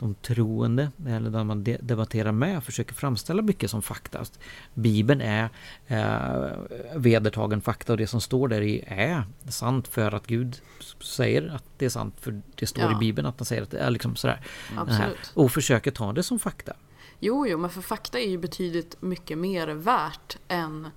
[0.00, 4.18] de troende, eller de man de- debatterar med, försöker framställa mycket som fakta.
[4.18, 4.38] Att
[4.74, 5.48] Bibeln är
[5.86, 6.56] eh,
[6.96, 10.60] vedertagen fakta och det som står där i är sant för att Gud
[11.00, 12.92] säger att det är sant för det står Ja.
[12.92, 14.40] i Bibeln att han säger att det är liksom sådär.
[14.76, 15.32] Absolut.
[15.34, 16.72] och försöker ta det som fakta.
[17.20, 20.88] Jo, jo, men för fakta är ju betydligt mycket mer värt än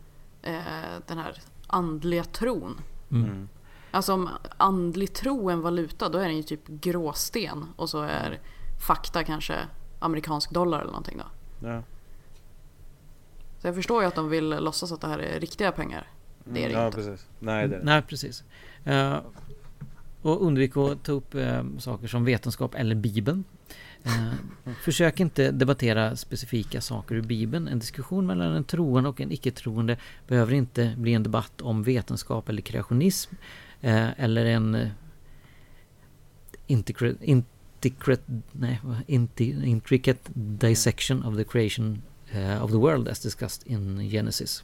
[0.42, 0.60] eh,
[1.08, 2.82] den här andliga tron.
[3.12, 3.50] Mm.
[3.92, 8.02] Alltså om andlig tro är en valuta, då är den ju typ gråsten och så
[8.02, 8.39] är
[8.84, 9.67] fakta kanske
[10.00, 11.26] amerikansk dollar eller någonting då.
[11.67, 11.84] Ja.
[13.60, 16.08] Så jag förstår ju att de vill låtsas att det här är riktiga pengar.
[16.43, 16.98] Det är det ja, inte.
[16.98, 17.28] precis.
[17.39, 17.86] Nej, det är det.
[17.86, 18.43] Nej, precis.
[18.84, 19.17] Eh,
[20.22, 23.43] och undvik att ta upp eh, saker som vetenskap eller Bibeln.
[24.04, 27.67] Eh, försök inte debattera specifika saker ur Bibeln.
[27.67, 32.50] En diskussion mellan en troende och en icke-troende behöver inte bli en debatt om vetenskap
[32.50, 33.36] eller kreationism.
[33.82, 34.89] Eller en eh,
[37.86, 38.24] intricate,
[39.08, 44.63] intricate, nej, intricate dissection of the creation eh, of the world as discussed in Genesis.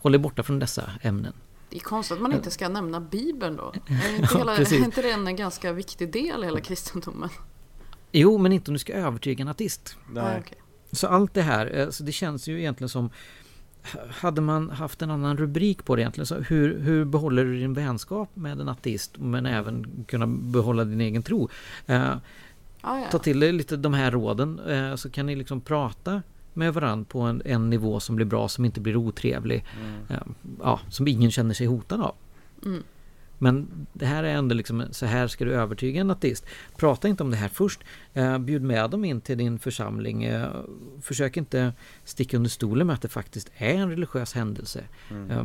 [0.00, 1.32] Håll er borta från dessa ämnen.
[1.70, 3.74] Det är konstigt att man inte ska nämna Bibeln då.
[3.86, 7.28] Är inte, Ja, hela, är inte det en ganska viktig del i hela kristendomen?
[8.12, 9.96] Jo, men inte om du ska övertyga en ateist.
[10.10, 10.40] Nej.
[10.40, 10.58] okej.
[10.92, 13.10] Så allt det här, eh, så det känns ju egentligen som
[14.10, 17.74] hade man haft en annan rubrik på det egentligen, så hur, hur behåller du din
[17.74, 21.48] vänskap med en ateist men även kunna behålla din egen tro?
[22.84, 26.22] Eh, Ja, ta till dig lite de här råden eh, så kan ni liksom prata
[26.52, 29.64] med varandra på en, en nivå som blir bra, som inte blir otrevlig.
[30.08, 30.16] Eh,
[30.60, 32.14] ja, som ingen känner sig hotad av.
[32.64, 32.82] Mm.
[33.38, 36.46] Men det här är ändå liksom, så här ska du övertyga en ateist.
[36.76, 37.80] Prata inte om det här först.
[38.12, 40.24] Eh, bjud med dem in till din församling.
[40.24, 40.48] Eh,
[41.02, 41.72] försök inte
[42.04, 44.84] sticka under stolen med att det faktiskt är en religiös händelse.
[45.30, 45.44] Eh,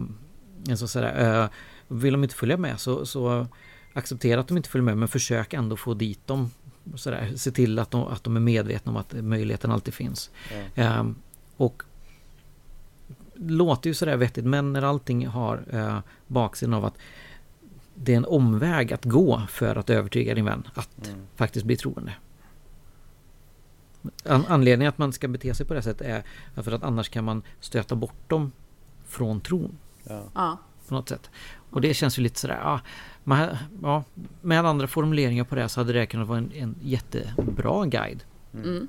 [0.70, 1.50] alltså sådär, eh,
[1.88, 3.48] vill de inte följa med så, så
[3.94, 6.52] acceptera att de inte följer med men försök ändå få dit dem.
[6.96, 7.34] Sådär.
[7.36, 10.30] Se till att de, att de är medvetna om att möjligheten alltid finns.
[10.76, 11.04] Eh,
[11.58, 11.84] och
[13.36, 16.98] låter ju sådär vettigt men när allting har eh, baksidan av att
[17.96, 20.90] det är en omväg att gå för att övertyga din vän att
[21.36, 22.14] faktiskt bli troende.
[24.26, 26.08] An- anledningen att man ska bete sig på det sättet
[26.56, 28.52] är för att annars kan man stöta bort dem
[29.06, 29.78] från tron
[30.34, 30.58] Ja.
[30.90, 31.30] På något sätt.
[31.72, 32.80] Och det känns ju lite sådär, ja,
[33.24, 33.48] man,
[33.82, 34.04] ja,
[34.42, 38.24] med andra formuleringar på det så hade det kunnat vara en, en jättebra guide.
[38.54, 38.88] Mm.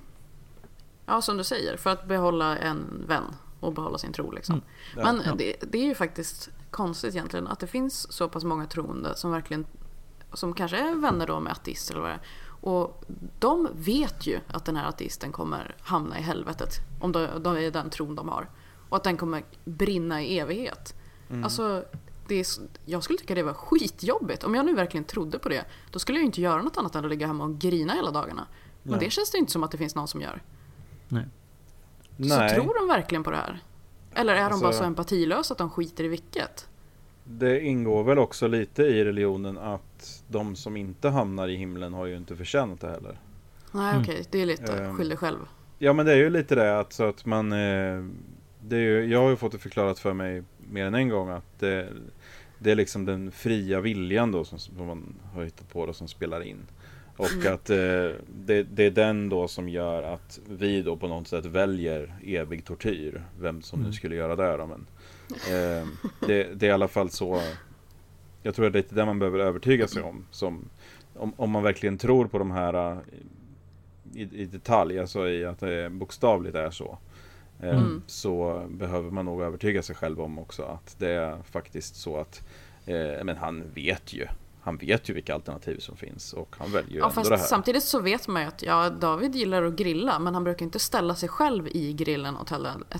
[1.06, 3.24] ja, som du säger, för att behålla en vän
[3.60, 4.30] och behålla sin tro.
[4.30, 4.62] Liksom.
[4.96, 5.34] Men Ja.
[5.34, 9.30] det, det är ju faktiskt konstigt egentligen att det finns så pass många troende som
[9.30, 9.66] verkligen
[10.32, 12.20] som kanske är vänner då med ateister eller vad det är.
[12.62, 13.04] Och
[13.38, 17.70] de vet ju att den här ateisten kommer hamna i helvetet om de, de är
[17.70, 18.48] den tron de har.
[18.88, 20.94] Och att den kommer brinna i evighet.
[21.44, 21.84] Alltså,
[22.28, 22.46] det är,
[22.84, 24.44] jag skulle tycka det var skitjobbigt.
[24.44, 26.94] Om jag nu verkligen trodde på det, då skulle jag ju inte göra något annat
[26.94, 28.46] än att ligga hemma och grina hela dagarna.
[28.82, 29.00] Men Nej.
[29.04, 30.42] det känns det inte som att det finns någon som gör.
[31.08, 31.24] Nej.
[32.18, 33.62] Så tror de verkligen på det här?
[34.14, 36.68] Eller är de Alltså- bara så empatilösa att de skiter i vilket?
[37.24, 42.06] Det ingår väl också lite i religionen att de som inte hamnar i himlen har
[42.06, 43.20] ju inte förtjänat det heller.
[43.72, 44.02] Nej Mm.
[44.02, 44.96] okej, det är lite Ehm.
[44.96, 45.38] skyll dig själv.
[45.78, 48.04] Ja men det är ju lite det att, så att man eh,
[48.62, 51.28] det är ju, Jag har ju fått det förklarat för mig mer än en gång
[51.28, 51.88] att det,
[52.58, 56.08] det är liksom den fria viljan då som, som man har hittat på då som
[56.08, 56.66] spelar in.
[57.16, 57.54] Och Mm.
[57.54, 57.76] att eh,
[58.44, 62.64] det, det är den då som gör att vi då på något sätt väljer evig
[62.64, 63.22] tortyr.
[63.40, 64.86] Vem som nu skulle göra det då men
[65.30, 65.88] eh,
[66.26, 67.42] det, det är i alla fall så
[68.42, 70.26] Jag tror att det är det man behöver övertyga sig om.
[70.30, 70.68] Som,
[71.14, 72.98] om, om man verkligen tror på de här eh,
[74.14, 76.98] i, i detalj, alltså i att det bokstavligt är så.
[77.62, 78.02] Eh, Mm.
[78.06, 82.42] Så behöver man nog övertyga sig själv om också att det är faktiskt så att
[82.86, 84.26] eh, men han vet ju.
[84.62, 87.36] Han vet ju vilka alternativ som finns och han väljer ju Ja, ändå fast det
[87.36, 87.44] här.
[87.44, 90.78] samtidigt så vet man ju att ja, David gillar att grilla men han brukar inte
[90.78, 92.46] ställa sig själv i grillen och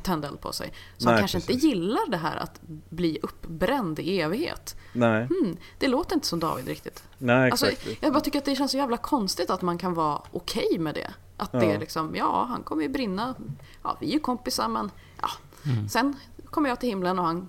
[0.03, 0.73] tända, eld på sig.
[0.99, 1.51] Så han Nej, kanske precis.
[1.55, 4.77] inte gillar det här att bli uppbränd i evighet.
[4.93, 7.05] Nej, Hmm, det låter inte som David riktigt.
[7.19, 8.03] nej Alltså, exakt.
[8.03, 10.95] jag bara tycker att det känns så jävla konstigt att man kan vara okej med
[10.95, 11.11] det.
[11.41, 13.35] Att det är liksom, ja han kommer ju brinna.
[13.83, 14.91] Ja vi är ju kompisar men
[15.23, 15.29] ja.
[15.73, 15.89] Mm.
[15.89, 17.49] Sen kommer jag till himlen och han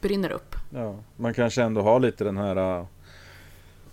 [0.00, 0.56] brinner upp.
[0.70, 2.86] Ja, man kanske ändå har lite den här äh,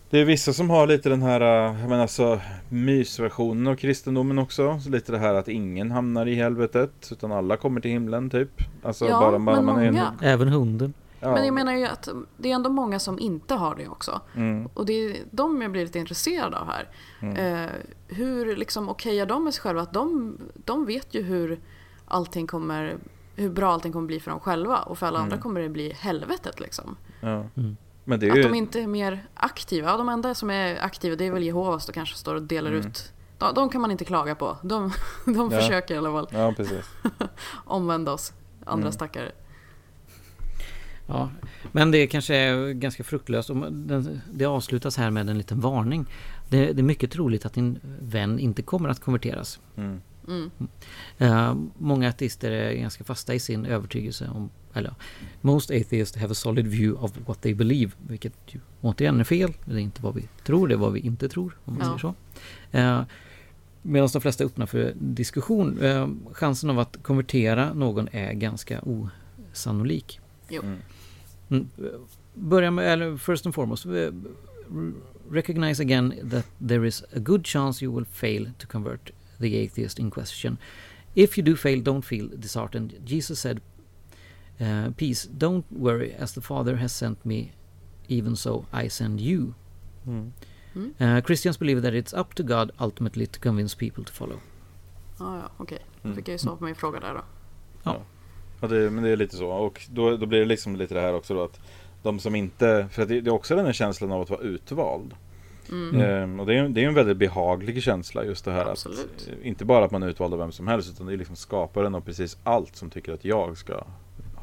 [0.10, 2.40] Det är vissa som har lite den här, äh, jag menar alltså
[2.70, 4.80] mysversionen av kristendomen också.
[4.80, 8.62] Så lite det här att ingen hamnar i helvetet, utan alla kommer till himlen typ.
[8.84, 9.94] Alltså Ja, bara, bara men man är en...
[9.94, 10.14] många.
[10.22, 10.94] Även hunden.
[11.20, 11.34] Ja.
[11.34, 14.22] Men jag menar ju att det är ändå många som inte har det också.
[14.36, 14.70] Mm.
[14.74, 16.90] Och det är de jag blir lite intresserad av här.
[17.22, 17.70] Eh,
[18.08, 19.82] hur liksom okejar de med sig själva?
[19.82, 21.60] Att de, de vet ju hur
[22.06, 22.98] allting kommer,
[23.36, 24.78] hur bra allting kommer bli för dem själva.
[24.78, 26.96] Och för alla andra kommer det bli helvetet liksom.
[27.22, 27.44] Ja.
[27.58, 27.78] Mm.
[28.04, 28.44] Men det är Att ju...
[28.44, 29.90] de inte är mer aktiva.
[29.92, 32.72] Ja, de enda som är aktiva det är väl Jehovas då kanske står och delar
[32.72, 33.12] ut.
[33.38, 34.58] De, de kan man inte klaga på.
[34.62, 34.92] De,
[35.26, 35.60] de Ja.
[35.60, 36.86] försöker i alla fall Ja, precis.
[37.66, 38.34] omvända oss
[38.66, 38.92] andra Mm.
[38.92, 39.32] stackare.
[41.08, 41.30] Ja,
[41.72, 43.50] men det kanske är ganska fruktlöst.
[44.34, 46.06] Det avslutas här med en liten varning.
[46.50, 49.60] Det, det är mycket troligt att din vän inte kommer att konverteras.
[49.78, 50.02] Mm.
[50.28, 50.52] Mm.
[51.18, 54.94] Eh, många ateister är ganska fasta i sin övertygelse om, eller
[55.42, 59.54] Most atheists have a solid view of what they believe, vilket ju återigen är fel.
[59.66, 61.86] Det är inte vad vi tror, det är vad vi inte tror, om man Ja.
[61.88, 62.14] säger så.
[62.78, 63.02] Eh,
[63.82, 65.80] Medan de flesta är öppna för diskussion.
[65.82, 70.20] Eh, chansen av att konvertera någon är ganska osannolik.
[70.50, 70.62] Jo.
[70.62, 70.78] Mm.
[71.50, 71.70] Mm.
[72.34, 74.12] Börja med, eller first and foremost, eh,
[75.30, 80.00] recognize again that there is a good chance you will fail to convert the atheist
[80.00, 80.58] in question.
[81.14, 82.94] If you do fail, don't feel disheartened.
[83.06, 83.60] Jesus said,
[84.62, 87.52] uh, Peace, don't worry, as the Father has sent me,
[88.08, 89.54] even so I send you.
[90.08, 90.32] Mm.
[90.76, 90.94] Mm.
[91.02, 94.40] Uh, Christians believe that it's up to God ultimately to convince people to follow.
[95.20, 95.80] Ja, ja, okej.
[96.02, 96.16] Då Mm.
[96.16, 97.22] fick jag ju svar på min fråga där då.
[97.84, 98.02] Ja,
[98.60, 99.48] det, men det är lite så.
[99.48, 101.60] Och då, då blir det liksom lite det här också då att
[102.04, 104.42] de som inte, för att det, det är också den här känslan av att vara
[104.42, 105.14] utvald.
[105.72, 106.02] Mm.
[106.02, 109.00] Ehm, och det är, det är en väldigt behaglig känsla just det här Absolut.
[109.00, 111.36] att inte bara att man är utvald av vem som helst utan det är liksom
[111.36, 113.84] skaparen av precis allt som tycker att jag ska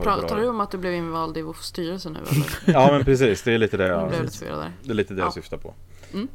[0.02, 2.78] Pratar du om att du blev invald i WOFs styrelse nu eller?
[2.78, 5.26] Ja men precis, det är lite det Jag det är lite det Ja.
[5.26, 5.74] jag syftar på.
[6.12, 6.28] Mm.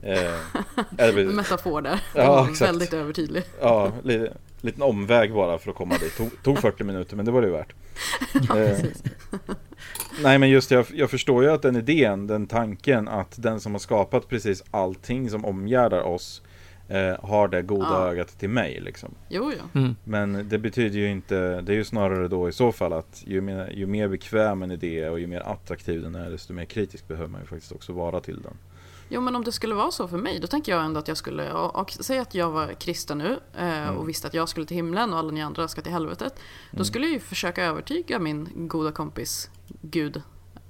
[0.97, 1.99] En metafor där.
[2.15, 2.69] Ja, exakt.
[2.69, 3.43] väldigt övertydlig.
[3.61, 6.17] ja, lite, liten omväg bara för att komma dit.
[6.17, 7.73] Tog, tog 40 minuter men det var det ju värt.
[8.49, 8.77] Ja, Eh.
[10.23, 13.71] Nej men just jag, jag förstår ju att den idén, den tanken att den som
[13.71, 16.41] har skapat precis allting som omgärdar oss
[16.87, 18.07] eh, har det goda Ja.
[18.11, 19.15] ögat till mig liksom.
[19.29, 19.79] Jo, jo.
[19.81, 19.95] Mm.
[20.03, 23.41] Men det betyder ju inte, det är ju snarare då i så fall att ju
[23.41, 26.65] mer, ju mer bekväm en idé är och ju mer attraktiv den är desto mer
[26.65, 28.53] kritisk behöver man ju faktiskt också vara till den.
[29.09, 31.17] Jo, men om det skulle vara så för mig, då tänker jag ändå att jag
[31.17, 33.97] skulle, och, och säg att jag var kristen nu eh, Mm.
[33.97, 36.39] och visste att jag skulle till himlen och alla ni andra ska till helvetet.
[36.71, 39.49] Då skulle jag ju försöka övertyga min goda kompis
[39.81, 40.21] Gud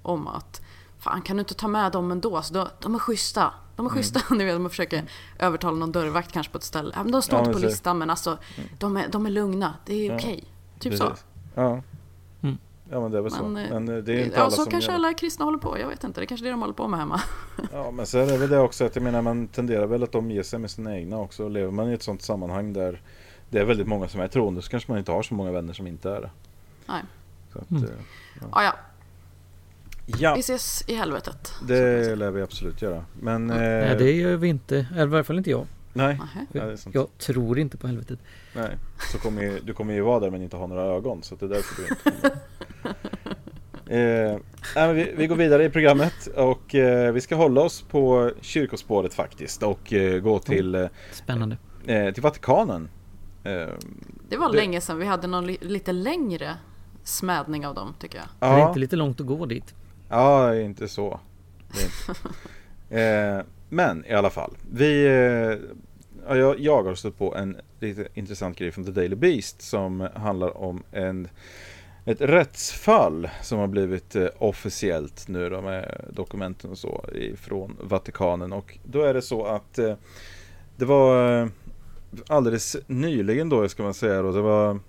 [0.01, 0.61] om att
[0.99, 2.41] Fan, kan du inte ta med dem ändå?
[2.41, 3.53] Så då, de är schyssta.
[3.75, 3.91] De Mm.
[3.91, 4.21] är schyssta.
[4.35, 5.05] Ni vet, man försöker
[5.39, 6.95] övertala någon dörrvakt kanske på ett ställe.
[7.05, 8.37] De står Ja, inte på så- listan, men alltså
[8.79, 9.73] de är, de är lugna.
[9.85, 10.43] Det är Ja, okej.
[10.79, 11.09] Typ så.
[11.09, 11.25] Precis.
[11.55, 11.81] Ja.
[12.91, 13.61] Ja men det är väl Men, så.
[13.75, 15.57] eh, Men eh, det är inte Ja, alla så som kanske gör alla kristna håller
[15.57, 15.79] på.
[15.79, 16.21] Jag vet inte.
[16.21, 17.21] Det är kanske det de håller på med hemma.
[17.73, 20.15] Ja men sen är det väl det också att jag menar man tenderar väl att
[20.15, 21.47] omge sig med sina egna också.
[21.49, 23.01] Lever man i ett sånt sammanhang där
[23.49, 25.73] det är väldigt många som är troende så kanske man inte har så många vänner
[25.73, 26.29] som inte är det.
[26.85, 27.01] Nej.
[27.53, 27.83] Så att, Mm.
[27.83, 27.89] eh,
[28.51, 28.73] Ja, ja.
[30.19, 31.53] ja, Vi ses i helvetet.
[31.67, 33.05] det lär vi absolut göra.
[33.21, 33.49] Men...
[33.51, 33.57] Mm.
[33.63, 34.85] Eh, Nej, det gör vi inte.
[34.93, 35.65] Eller i varje fall inte jag.
[35.93, 36.19] Nej,
[36.53, 36.95] ja, det är sant.
[36.95, 38.19] Jag tror inte på helvetet.
[38.55, 38.77] nej.
[39.11, 41.23] Så kommer ju, du kommer ju vara där men inte ha några ögon.
[41.23, 42.39] Så det är därför du inte.
[43.91, 49.13] Eh, vi, vi går vidare i programmet och eh, vi ska hålla oss på kyrkospåret
[49.13, 51.57] faktiskt och eh, gå till, eh, Spännande.
[51.85, 52.89] eh, till Vatikanen.
[53.43, 53.51] Eh,
[54.29, 56.55] Det var Det- länge sedan vi hade någon li- lite längre
[57.03, 58.49] smädning av dem tycker jag.
[58.49, 59.75] Är det ja, inte lite långt att gå dit?
[60.09, 61.19] ja, inte så.
[63.69, 65.77] Men i alla fall, vi, eh,
[66.27, 70.07] ja, jag, jag har stött på en lite intressant grej från The Daily Beast som
[70.15, 71.27] handlar om en
[72.05, 78.53] ett rättsfall som har blivit eh, officiellt nu då med dokumenten och så ifrån Vatikanen.
[78.53, 79.95] Och då är det så att eh,
[80.77, 81.47] det var eh,
[82.27, 84.79] alldeles nyligen då ska man säga då det var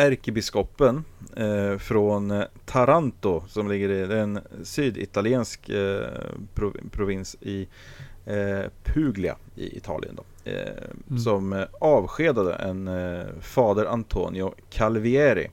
[0.00, 1.04] ärkebiskopen
[1.36, 6.06] eh, från Taranto som ligger i en syditaliensk eh,
[6.54, 7.68] prov- provins i
[8.26, 10.72] eh, Puglia i Italien då, eh,
[11.10, 11.18] Mm.
[11.22, 15.50] som avskedade en eh, fader Antonio Calvieri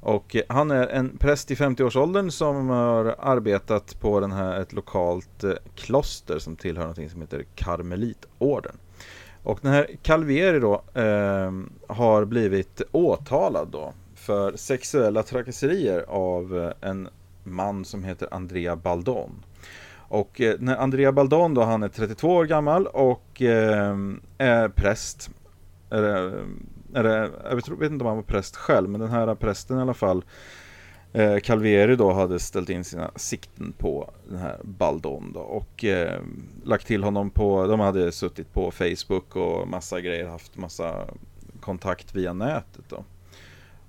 [0.00, 5.44] och han är en präst i 50-årsåldern som har arbetat på den här, ett lokalt
[5.44, 8.76] eh, kloster som tillhör någonting som heter Karmelitorden.
[9.44, 11.52] Och den här Calvieri då eh,
[11.88, 17.08] har blivit åtalad då för sexuella trakasserier av eh, en
[17.44, 19.44] man som heter Andrea Baldon.
[19.96, 23.96] Och eh, när Andrea Baldon då, han är 32 år gammal och eh,
[24.38, 25.30] är präst.
[25.90, 29.34] Eller, ehm, eller, jag vet, vet inte om han var präst själv, men den här
[29.34, 30.24] prästen i alla fall
[31.14, 36.20] eh, Calveri då hade ställt in sina sikten på den här Baldon då och eh,
[36.64, 41.06] lagt till honom på, de hade suttit på Facebook och massa grejer, haft massa
[41.60, 43.04] kontakt via nätet då.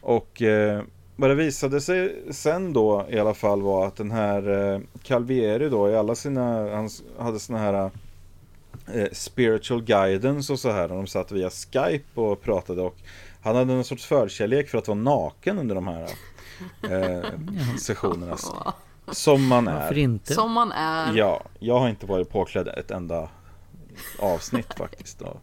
[0.01, 0.81] Och eh,
[1.15, 5.69] vad det visade sig sen då i alla fall var att den här eh, Calvieri
[5.69, 10.87] då i alla sina, han hade såna här eh, eh, spiritual guidance och så här.
[10.87, 12.95] De satt via Skype och pratade och
[13.41, 16.09] han hade någon sorts förkärlek för att vara naken under de här
[16.91, 17.29] eh,
[17.77, 18.37] sessionerna.
[19.11, 19.79] Som man är.
[19.79, 20.33] Varför inte?
[20.33, 21.13] Som man är.
[21.13, 23.29] Ja, jag har inte varit påklädd ett enda
[24.19, 25.19] avsnitt faktiskt.
[25.19, 25.37] Då.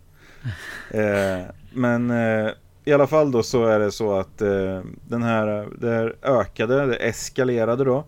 [0.98, 1.42] Eh,
[1.72, 2.50] men eh,
[2.84, 6.86] i alla fall då så är det så att eh, den här, det här ökade,
[6.86, 8.04] det eskalerade då.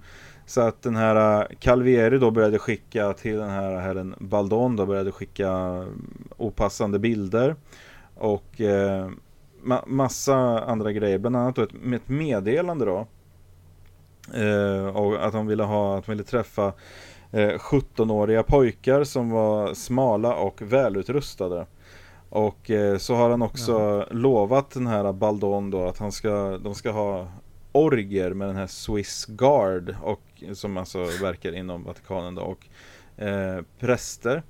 [0.46, 4.86] Så att den här eh, Calvieri då började skicka till den här herren Baldon då
[4.86, 5.84] började skicka
[6.36, 7.56] opassande bilder.
[8.14, 9.10] Och eh,
[9.64, 13.06] ma massa andra grejer, bland annat då ett, med ett meddelande då.
[14.34, 16.72] Eh, och att han ville ha, att han ville träffa
[17.30, 21.66] eh, 17-åriga pojkar som var smala och välutrustade.
[22.28, 24.06] Och eh, så har han också ja.
[24.10, 27.28] lovat den här Baldon då att han ska, de ska ha
[27.72, 32.66] orger med den här Swiss Guard och, som alltså verkar inom Vatikanen då och
[33.24, 34.42] eh, präster.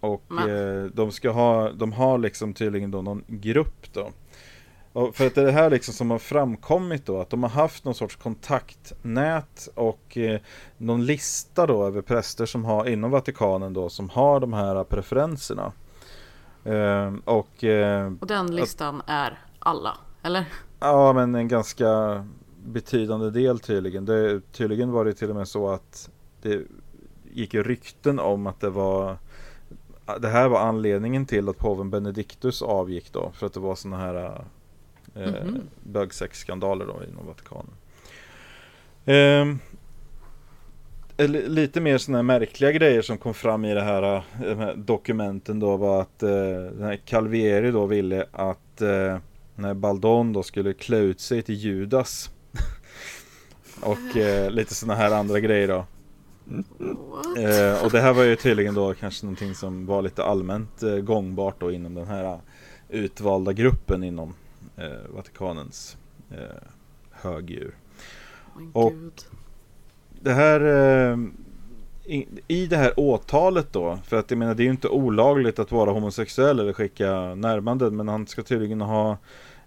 [0.00, 4.10] Och eh, de ska ha, de har liksom tydligen då någon grupp då.
[4.92, 7.50] Och för att det är det här liksom som har framkommit då att de har
[7.50, 10.40] haft någon sorts kontaktnät och eh,
[10.78, 15.72] någon lista då över präster som har inom Vatikanen då som har de här preferenserna.
[16.64, 20.44] Eh, och, eh, och den listan att, är alla, eller?
[20.80, 22.24] Ja, men en ganska
[22.64, 24.04] betydande del tydligen.
[24.04, 26.10] Det, tydligen var det till och med så att
[26.42, 26.62] det
[27.32, 29.16] gick rykten om att det var
[30.20, 33.96] det här var anledningen till att påven Benediktus avgick då för att det var sådana
[33.96, 34.44] här
[35.14, 35.60] eh, mm -hmm.
[35.82, 37.72] bögsexskandaler då inom Vatikanen.
[39.04, 39.46] Eh,
[41.28, 45.60] lite mer sådana märkliga grejer som kom fram i det här, eh, de här dokumenten
[45.60, 49.18] då var att eh, Calvieri då ville att eh,
[49.54, 52.30] när Baldon då skulle klä ut sig till Judas
[53.80, 55.86] och eh, lite sådana här andra grejer då.
[57.38, 60.96] Eh, och det här var ju tydligen då kanske någonting som var lite allmänt eh,
[60.96, 62.40] gångbart då inom den här
[62.88, 64.34] utvalda gruppen inom
[64.82, 65.96] eh, Vatikanens
[66.30, 66.68] eh,
[67.10, 67.74] högdjur.
[68.54, 68.92] Oh, och
[70.20, 71.18] det här eh,
[72.04, 75.58] i, i, det här åtalet då, för att jag menar det är ju inte olagligt
[75.58, 79.16] att vara homosexuell eller skicka närmanden, men han ska tydligen ha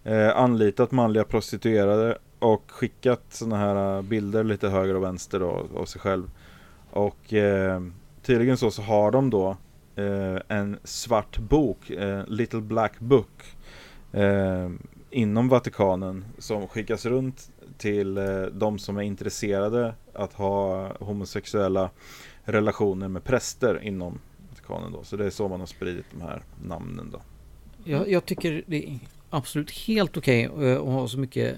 [0.03, 5.85] eh, anlitat manliga prostituerade och skickat sådana här bilder lite höger och vänster då, av
[5.85, 6.31] sig själv.
[6.91, 7.81] Och eh,
[8.21, 9.57] tydligen så, så har de då
[9.95, 13.55] eh, en svart bok, eh, Little Black Book,
[14.11, 14.69] eh,
[15.15, 21.89] inom Vatikanen som skickas runt till eh, de som är intresserade att ha homosexuella
[22.43, 25.03] relationer med präster inom Vatikanen då.
[25.03, 27.21] Så det är så man har spridit de här namnen då.
[27.83, 28.99] Jag, jag tycker det är
[29.29, 31.55] absolut helt okej okay att ha så mycket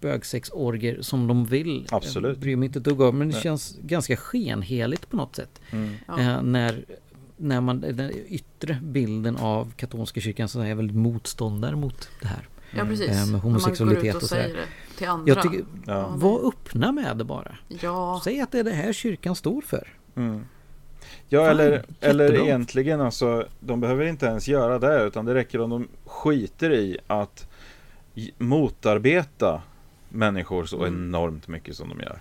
[0.00, 1.86] bögsexorger som de vill.
[1.90, 2.28] Absolut.
[2.28, 3.42] Jag bryr mig inte ett dugg om, men det Nej.
[3.42, 5.60] känns ganska skenheligt på något sätt.
[5.70, 5.94] Mm.
[6.08, 6.84] Eh, när,
[7.36, 12.48] när man, den yttre bilden av katolska kyrkan så är väldigt motståndare mot det här.
[12.70, 13.10] Ja precis.
[13.10, 15.34] Eh, med homosexualitet och, och säger det till andra.
[15.34, 16.08] Jag tycker, ja.
[16.08, 17.56] Var öppna med det bara.
[17.68, 18.20] Ja.
[18.24, 19.88] Säg att det är det här kyrkan står för.
[20.14, 20.44] Mm.
[21.28, 25.60] Ja Fan, eller, eller egentligen alltså De behöver inte ens göra det utan det räcker
[25.60, 27.48] om de skiter i att
[28.38, 29.62] motarbeta
[30.08, 30.94] människor så mm.
[30.94, 32.18] enormt mycket som de gör.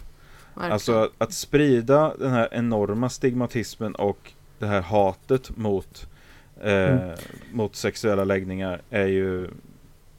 [0.54, 0.72] Verkligen.
[0.72, 6.08] Alltså att sprida den här enorma stigmatismen och det här hatet mot,
[6.62, 7.16] eh, mm.
[7.54, 9.50] mot sexuella läggningar är ju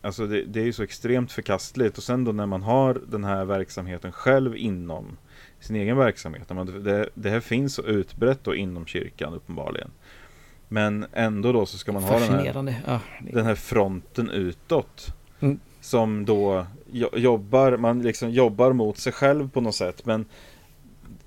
[0.06, 3.24] Alltså det, det, är ju så extremt förkastligt och sen då när man har den
[3.24, 5.16] här verksamheten själv inom
[5.60, 6.48] sin egen verksamhet.
[6.84, 9.90] Det, det här finns så utbrett då inom kyrkan uppenbarligen.
[10.68, 13.00] Men ändå då så ska man ha den här, ja,
[13.32, 15.06] den här fronten utåt.
[15.40, 15.60] Mm.
[15.80, 16.66] Som då
[17.12, 20.06] jobbar, man liksom jobbar mot sig själv på något sätt.
[20.06, 20.24] Men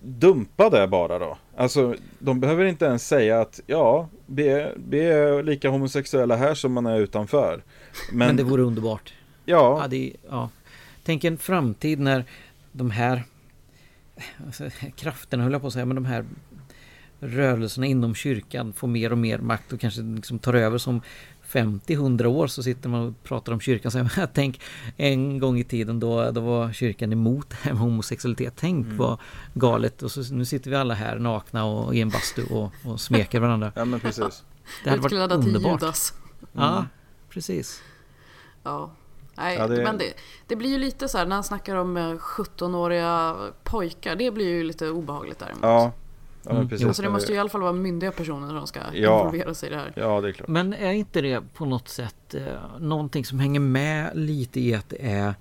[0.01, 1.37] dumpa det bara då.
[1.55, 6.53] Alltså, de behöver inte ens säga att ja, vi är, vi är lika homosexuella här
[6.53, 7.63] som man är utanför.
[8.11, 9.13] Men, Men det vore underbart.
[9.45, 9.79] Ja.
[9.81, 10.49] ja, det, ja.
[11.03, 12.25] Tänk en framtid när
[12.71, 13.23] de här
[14.45, 16.25] alltså, krafterna, höll jag på att säga, men de här
[17.19, 21.01] rörelserna inom kyrkan får mer och mer makt och kanske liksom tar över som
[21.51, 23.91] 50-100 år så sitter man och pratar om kyrkan.
[23.91, 24.61] Så jag tänk
[24.97, 28.53] en gång i tiden då, då var kyrkan emot det här med homosexualitet.
[28.57, 28.97] Tänk mm.
[28.97, 29.17] vad
[29.53, 30.03] galet.
[30.03, 33.39] Och så, nu sitter vi alla här nakna och i en bastu och, och smeker
[33.39, 33.71] varandra.
[33.75, 34.43] ja men precis.
[34.83, 35.81] Det hade varit underbart.
[35.81, 36.13] Judas.
[36.53, 36.65] Mm.
[36.65, 36.85] Ja,
[37.29, 37.81] precis.
[38.63, 38.91] Ja.
[39.35, 40.13] Nej, Ja, det- men det,
[40.47, 44.15] det blir ju lite så här när han snackar om eh, 17-åriga pojkar.
[44.15, 45.63] Det blir ju lite obehagligt däremot.
[45.63, 45.91] Ja,
[46.43, 46.87] ja men Mm, precis.
[46.87, 49.19] Alltså det måste ju i alla fall vara myndiga personer som ska Ja.
[49.19, 49.93] involvera sig i det här.
[49.95, 50.47] Ja, det är klart.
[50.49, 52.43] Men är inte det på något sätt eh,
[52.79, 55.33] någonting som hänger med lite i att det är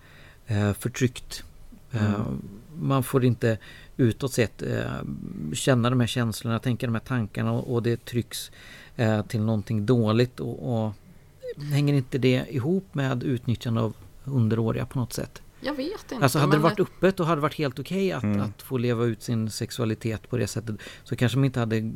[0.47, 1.45] eh, förtryckt?
[1.93, 2.43] Eh, Mm.
[2.81, 3.59] man får inte
[3.97, 4.83] utåt sett eh,
[5.53, 8.51] känna de här känslorna, tänka de här tankarna och, och det trycks
[8.97, 10.41] eh, till någonting dåligt.
[10.41, 10.93] Och, och
[11.73, 13.95] Hänger inte det ihop med utnyttjande av
[14.25, 15.43] underåriga på något sätt?
[15.61, 16.25] Jag vet inte.
[16.25, 18.41] Alltså hade det varit öppet och hade varit helt okej att, Mm.
[18.41, 21.81] att få leva ut sin sexualitet på det sättet så kanske man inte hade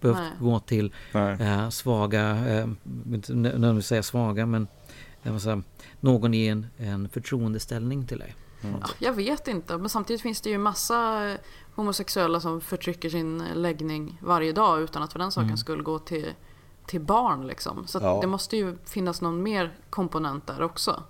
[0.00, 0.30] behövt Nej.
[0.40, 2.66] gå till eh, svaga, eh,
[3.12, 4.68] inte nö- nödvändigtvis säga svaga men
[5.40, 5.62] säga,
[6.00, 8.34] någon i en, en förtroendeställning till dig.
[8.62, 11.36] Ja, jag vet inte, men samtidigt finns det ju massa eh,
[11.74, 15.56] homosexuella som förtrycker sin läggning varje dag utan att för den saken Mm.
[15.56, 16.26] skulle gå till,
[16.86, 17.86] till barn liksom.
[17.86, 18.18] Så Ja.
[18.20, 21.02] det måste ju finnas någon mer komponent där också.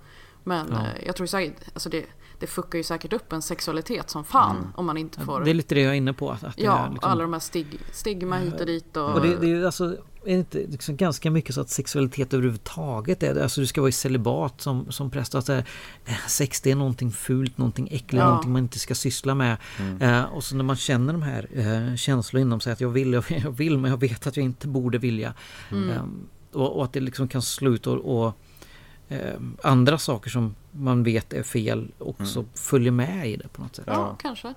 [0.45, 0.78] Men Ja.
[0.78, 2.05] eh, jag tror säkert, alltså det,
[2.38, 4.68] det fuckar ju säkert upp en sexualitet som fan Mm.
[4.76, 5.41] om man inte får...
[5.41, 6.30] Det är lite det jag är inne på.
[6.30, 9.11] Att, att det ja, är liksom, alla de här stig, stigma hit och dit och...
[9.14, 13.22] och det, det är alltså är det inte liksom ganska mycket så att sexualitet överhuvudtaget
[13.22, 15.34] är Alltså du ska vara i celibat som, som präst.
[15.34, 15.61] Att, eh,
[16.28, 18.24] sex det är någonting fult, någonting äckligt, Ja.
[18.28, 19.57] någonting man inte ska syssla med.
[20.01, 23.12] Eh, och så när man känner de här eh, känslorna inom sig att jag vill,
[23.12, 25.34] jag, jag vill men jag vet att jag inte borde vilja.
[25.70, 25.91] Mm.
[25.91, 26.03] Eh,
[26.53, 28.34] och, och att det liksom kan slå ut och, och
[29.11, 33.77] eh, andra saker som man vet är fel också följer med i det på något
[33.77, 33.85] sätt.
[33.89, 34.17] ja, Ja.
[34.23, 34.55] kanske.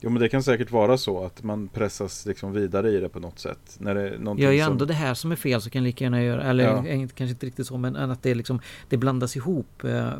[0.00, 3.20] Jo men det kan säkert vara så att man pressas liksom vidare i det på
[3.20, 3.76] något sätt.
[3.78, 4.72] När det är Gör ju som...
[4.72, 6.82] ändå det här som är fel så kan jag lika gärna göra, eller Ja.
[6.84, 10.12] kanske inte riktigt så men att det liksom Det blandas ihop eh,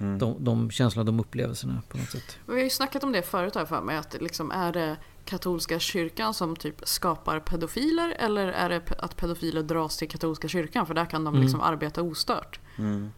[0.00, 0.18] Mm.
[0.18, 2.38] de, de känslorna, de upplevelserna på något sätt.
[2.46, 3.96] Vi har ju snackat om det förut här för mig.
[3.96, 4.96] Att liksom, är det
[5.28, 10.86] katolska kyrkan som typ skapar pedofiler eller är det att pedofiler dras till katolska kyrkan?
[10.86, 11.42] För där kan de Mm.
[11.42, 12.60] liksom arbeta ostört.
[12.78, 13.10] Mm.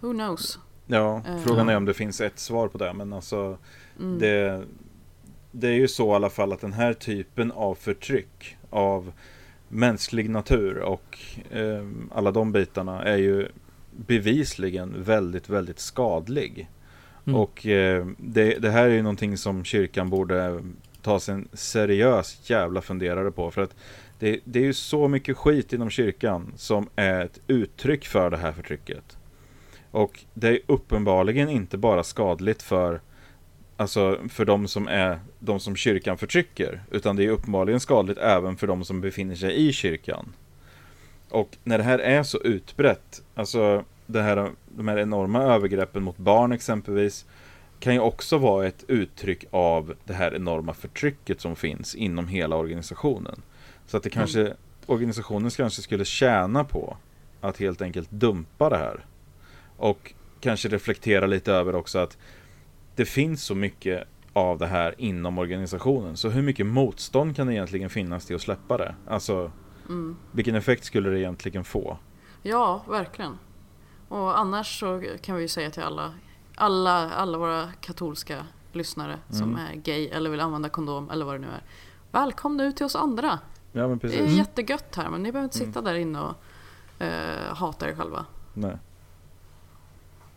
[0.00, 0.58] Who knows?
[0.86, 1.38] Ja, Eh.
[1.38, 2.92] frågan är om det finns ett svar på det.
[2.92, 3.58] Men alltså
[4.00, 4.18] Mm.
[4.18, 4.64] det,
[5.52, 9.12] det är ju så i alla fall att den här typen av förtryck av
[9.68, 11.18] mänsklig natur och
[11.50, 13.48] eh, alla de bitarna är ju
[13.90, 16.68] bevisligen väldigt, väldigt skadlig.
[17.26, 17.40] Mm.
[17.40, 20.60] Och eh, det, det här är ju någonting som kyrkan borde
[21.02, 23.50] ta sig en seriös jävla funderare på.
[23.50, 23.74] För att
[24.18, 28.36] det, det är ju så mycket skit inom kyrkan som är ett uttryck för det
[28.36, 29.16] här förtrycket.
[29.90, 33.00] Och det är uppenbarligen inte bara skadligt för
[33.78, 38.56] Alltså för de som är de som kyrkan förtrycker Utan det är uppenbarligen skadligt även
[38.56, 40.32] för de som befinner sig i kyrkan
[41.28, 46.16] Och när det här är så utbrett Alltså det här, de här enorma övergreppen mot
[46.18, 47.26] barn exempelvis
[47.80, 52.56] Kan ju också vara ett uttryck av det här enorma förtrycket som finns inom hela
[52.56, 53.42] organisationen
[53.86, 54.54] Så att det kanske
[54.86, 56.96] Organisationen kanske skulle tjäna på
[57.40, 59.04] Att helt enkelt dumpa det här
[59.76, 62.18] och kanske reflektera lite över också att
[62.94, 66.16] det finns så mycket av det här inom organisationen.
[66.16, 68.94] Så hur mycket motstånd kan det egentligen finnas till att släppa det?
[69.08, 69.50] Alltså,
[69.88, 70.16] Mm.
[70.32, 71.98] vilken effekt skulle det egentligen få?
[72.42, 73.38] Ja, verkligen.
[74.08, 76.14] Och annars så kan vi ju säga till alla,
[76.54, 79.66] alla, alla våra katolska lyssnare som Mm.
[79.66, 81.62] är gay eller vill använda kondom eller vad det nu är.
[82.12, 83.38] Välkomna ut till oss andra.
[83.72, 84.38] Ja, men Det är precis.
[84.38, 85.68] jättegött här men ni behöver inte Mm.
[85.72, 86.34] sitta där inne och
[87.04, 88.24] eh, hata er själva.
[88.54, 88.76] Nej.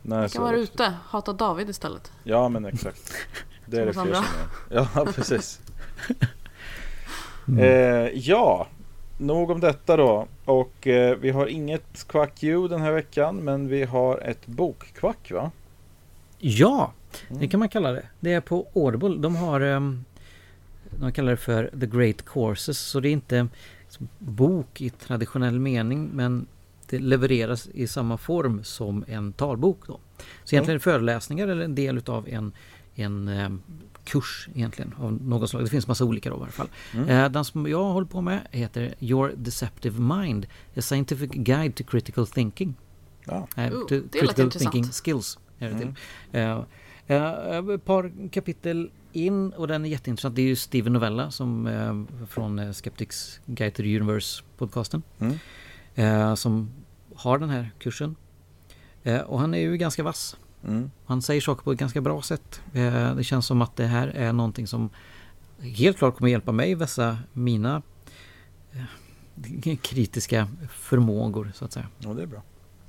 [0.01, 0.61] Nej, Ni kan vara det.
[0.61, 2.11] ute, hata David istället.
[2.23, 3.13] Ja, men exakt.
[3.65, 4.23] Det är det Som fler som
[4.69, 4.89] är.
[4.95, 5.59] Ja, precis.
[7.47, 7.59] Mm.
[7.63, 8.67] Eh, ja,
[9.19, 10.27] nog om detta då.
[10.45, 15.51] Och eh, vi har inget kvack-ljud den här veckan, men vi har ett bokkvack va?
[16.37, 16.93] Ja,
[17.29, 17.49] det Mm.
[17.49, 18.05] kan man kalla det.
[18.19, 19.17] Det är på Audible.
[19.17, 20.05] De har ehm,
[20.99, 22.79] De kallar det för The Great Courses.
[22.79, 23.47] Så det är inte
[24.19, 26.45] bok i traditionell mening men
[26.89, 29.87] det levereras i samma form som en talbok.
[29.87, 29.99] Då.
[30.43, 32.51] Så egentligen det föreläsningar eller en del utav en,
[32.95, 33.61] en ehm,
[34.05, 35.63] kurs egentligen av något slag.
[35.63, 36.67] Det finns massa olika då i varje fall.
[36.93, 37.09] Mm.
[37.09, 40.45] Eh, Den som jag håller på med heter Your Deceptive Mind
[40.77, 42.75] A Scientific Guide to Critical Thinking.
[43.25, 43.47] Ja.
[43.57, 45.39] Eh, Ooh, to lät critical thinking skills.
[45.59, 45.79] Är det Mm.
[45.79, 45.95] till.
[46.31, 46.63] Eh,
[47.07, 50.35] eh, ett par kapitel in och den är jätteintressant.
[50.35, 55.01] Det är ju Steven Novella som eh, från Skeptics Guide to the Universe podcasten.
[55.19, 55.35] Mm.
[55.95, 56.71] Eh, som
[57.15, 58.15] har den här kursen.
[59.03, 60.37] Eh, och han är ju ganska vass.
[60.67, 60.91] Mm.
[61.05, 62.61] Han säger saker på ett ganska bra sätt.
[62.73, 64.89] Eh, det känns som att det här är någonting som
[65.59, 67.81] helt klart kommer hjälpa mig vässa mina
[68.71, 71.87] eh, kritiska förmågor så att säga.
[71.99, 72.41] Ja, det är bra.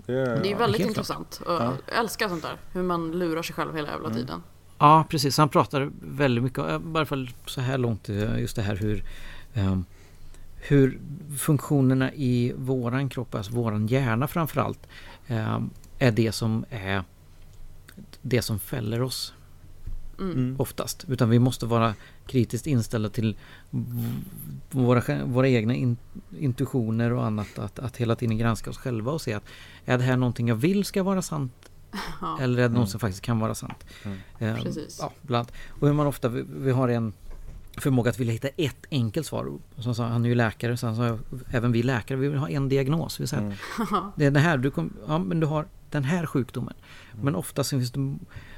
[0.06, 1.40] Det Det är ju är, väldigt intressant.
[1.46, 1.74] Ja.
[1.86, 2.56] Jag älskar sånt där.
[2.72, 4.18] Hur man lurar sig själv hela jävla Mm.
[4.20, 4.42] tiden.
[4.78, 8.62] Ja precis, han pratar väldigt mycket, i varje fall så här långt, eh, just det
[8.62, 9.04] här hur
[9.54, 9.84] ehm,
[10.68, 11.00] hur
[11.38, 14.86] funktionerna i våran kropp, alltså våran hjärna framförallt
[15.26, 15.58] eh,
[15.98, 17.02] är det som är
[18.22, 19.34] det som fäller oss
[20.20, 20.56] Mm.
[20.58, 21.04] oftast.
[21.08, 21.94] Utan vi måste vara
[22.26, 23.36] kritiskt inställda till
[24.70, 25.96] våra, våra egna in,
[26.38, 27.58] intuitioner och annat.
[27.58, 29.44] Att, att hela tiden granska oss själva och se att
[29.84, 31.52] är det här någonting jag vill ska vara sant?
[32.20, 32.38] Ja.
[32.40, 33.84] Eller är det något som faktiskt kan vara sant?
[34.38, 34.98] Eh, Precis.
[35.00, 37.12] Ja, bland, och hur man ofta, vi, vi har en
[37.76, 39.58] förmåga att vilja hitta ett enkelt svar.
[39.78, 41.18] Som sa, han är ju läkare, så han sa
[41.50, 43.20] även vi läkare, vi vill ha en diagnos.
[43.20, 46.26] Vi säger att det är det här, du, kom, ja, men du har den här
[46.26, 46.74] sjukdomen.
[47.22, 48.16] Men ofta så finns det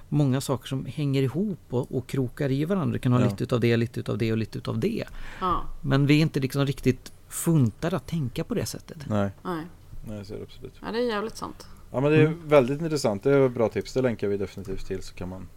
[0.08, 2.92] många saker som hänger ihop och, och krokar i varandra.
[2.92, 3.26] Du kan ha Ja.
[3.28, 5.04] lite utav det, lite utav det och lite utav det.
[5.40, 8.98] Ja, Men vi är inte liksom riktigt funtade att tänka på det sättet.
[9.08, 9.66] Nej, nej.
[10.08, 10.74] nej så är det absolut.
[10.82, 11.66] Ja, det är jävligt sant.
[11.92, 13.22] Ja men det är väldigt intressant.
[13.22, 13.92] Det är bra tips.
[13.92, 15.48] Det länkar vi definitivt till så kan man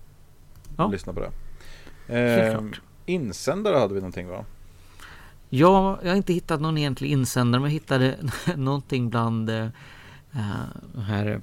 [0.78, 0.88] Ja.
[0.88, 1.32] lyssna på det.
[2.08, 2.62] Eh,
[3.06, 4.46] insändare hade vi någonting va?
[5.50, 8.18] Ja, jag har inte hittat någon egentlig insändare men jag hittade
[8.56, 9.66] någonting bland eh,
[10.34, 11.42] eh, här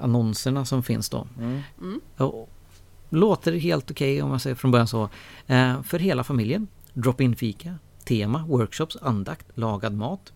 [0.00, 1.26] annonserna som finns då.
[1.38, 2.00] Mm.
[2.16, 2.48] Och
[3.10, 5.08] låter helt okej om man säger från början så.
[5.46, 6.66] Eh, för hela familjen.
[6.92, 10.32] Drop-in fika, tema, workshops, andakt, lagad mat.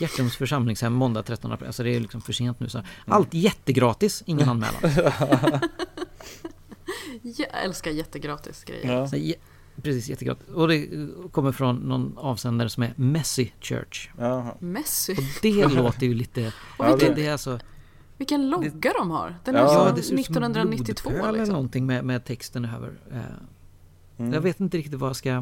[0.00, 1.66] Hjärtums församlingshem måndag 13 april.
[1.66, 2.68] Alltså det är liksom för sent nu.
[2.68, 2.82] Så.
[3.06, 4.80] Allt jättegratis, ingen anmälan.
[7.22, 8.92] Jag älskar jättegratis grejer.
[8.92, 9.08] Ja.
[9.08, 9.34] Så, jä-
[9.82, 10.48] precis, jättegratis.
[10.48, 10.88] Och det
[11.32, 14.10] kommer från någon avsändare som är Messy Church.
[14.18, 14.54] Jaha.
[14.60, 15.12] Messi.
[15.12, 16.52] Och det låter ju lite...
[16.78, 17.58] Och det, vilken, det är alltså...
[18.20, 19.34] vilken logga de har.
[19.44, 21.52] Den är Ja, ja, Ja, det som 1992 blodpöl eller liksom.
[21.52, 22.92] någonting med, med texten över.
[23.12, 23.18] Eh,
[24.18, 24.32] Mm.
[24.32, 25.28] Jag vet inte riktigt vad jag ska...
[25.28, 25.40] Ja,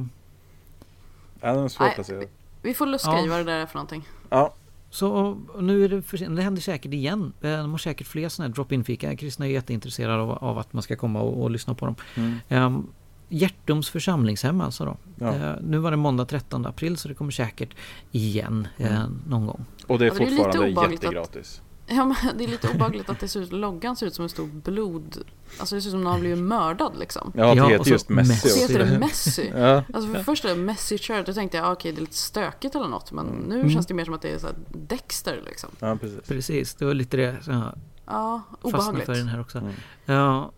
[1.41, 1.70] den är Nej.
[1.70, 2.24] svårplacerad.
[2.62, 4.09] Vi får luska i vad det där är för någonting.
[4.31, 4.55] Ja.
[4.91, 6.37] Så nu är det för sent.
[6.37, 7.33] Det händer säkert igen.
[7.41, 9.16] Eh, De har säkert fler sådana här drop-in fika.
[9.16, 11.95] Kristna är jätteintresserade av, av att man ska komma och, och lyssna på dem.
[12.14, 12.64] Mm.
[12.64, 12.87] Um,
[13.29, 14.97] Hjärtums församlingshem alltså då.
[15.18, 15.35] Ja.
[15.35, 17.74] Eh, nu var det måndag 13 april så det kommer säkert
[18.12, 19.64] igen eh, någon gång.
[19.87, 21.62] Och det är Ja, det är fortfarande obehagligt att- jättegratis.
[21.91, 24.28] Ja, men det är lite obehagligt att det ser ut, loggan ser ut som en
[24.28, 25.18] stor blod...
[25.61, 27.32] Alltså det ser ut som någon har blivit mördad liksom.
[27.34, 28.49] Ja, det Ja, och heter just Messi Messi.
[28.49, 29.53] Så heter det Messi.
[29.57, 29.82] Ja.
[29.95, 32.89] Alltså för första Messi Church, då tänkte jag ah, okej det är lite stökigt eller
[32.89, 33.12] något.
[33.12, 33.70] Men nu Mm.
[33.70, 35.70] känns det mer som att det är så här Dexter liksom.
[35.78, 36.20] ja, precis.
[36.28, 37.72] Precis, det var lite det som jag
[38.07, 39.07] Ja, fastnade obehagligt.
[39.07, 39.59] för den här också.
[39.59, 39.72] Mm.
[40.05, 40.51] Ja,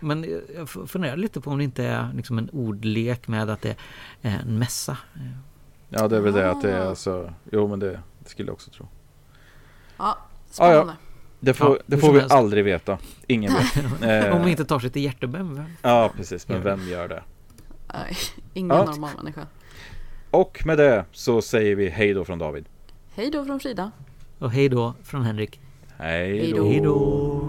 [0.00, 3.76] men jag- funderar lite på om det inte är liksom en ordlek med att det
[4.22, 4.96] är en mässa.
[5.88, 6.88] Ja, det är väl det att det är Ah.
[6.88, 7.32] alltså.
[7.52, 8.88] Jo, men det, det skulle jag också tro.
[9.96, 10.18] Ja,
[10.50, 10.92] spännande.
[11.40, 12.34] Det får, Ja, det får vi helst.
[12.34, 12.98] aldrig veta.
[13.26, 14.02] Ingen vet.
[14.26, 15.62] Eh, Om vi inte tar sig till hjärtebem.
[15.82, 16.48] Ja, precis.
[16.48, 17.22] Men vem gör det?
[17.94, 18.16] Nej,
[18.54, 18.84] ingen Ja.
[18.84, 19.46] normal människa.
[20.30, 22.64] Och med det så säger vi hej då från David.
[23.14, 23.90] Hej då från Frida.
[24.38, 25.60] Och hej då från Henrik.
[25.98, 26.64] Hej då.
[26.68, 27.48] Hej då!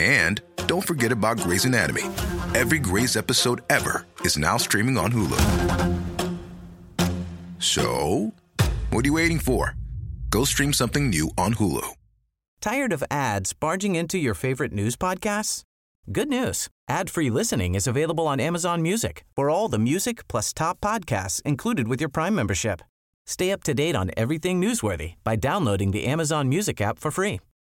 [0.00, 2.04] And don't forget about Grey's Anatomy.
[2.54, 5.38] Every Grey's episode ever is now streaming on Hulu.
[7.58, 8.32] So,
[8.88, 9.76] what are you waiting for?
[10.30, 11.86] Go stream something new on Hulu.
[12.62, 15.64] Tired of ads barging into your favorite news podcasts?
[16.10, 16.68] Good news.
[16.88, 21.88] Ad-free listening is available on Amazon Music for all the music plus top podcasts included
[21.88, 22.80] with your Prime membership.
[23.26, 27.38] Stay up to date on everything newsworthy by downloading the Amazon Music app for free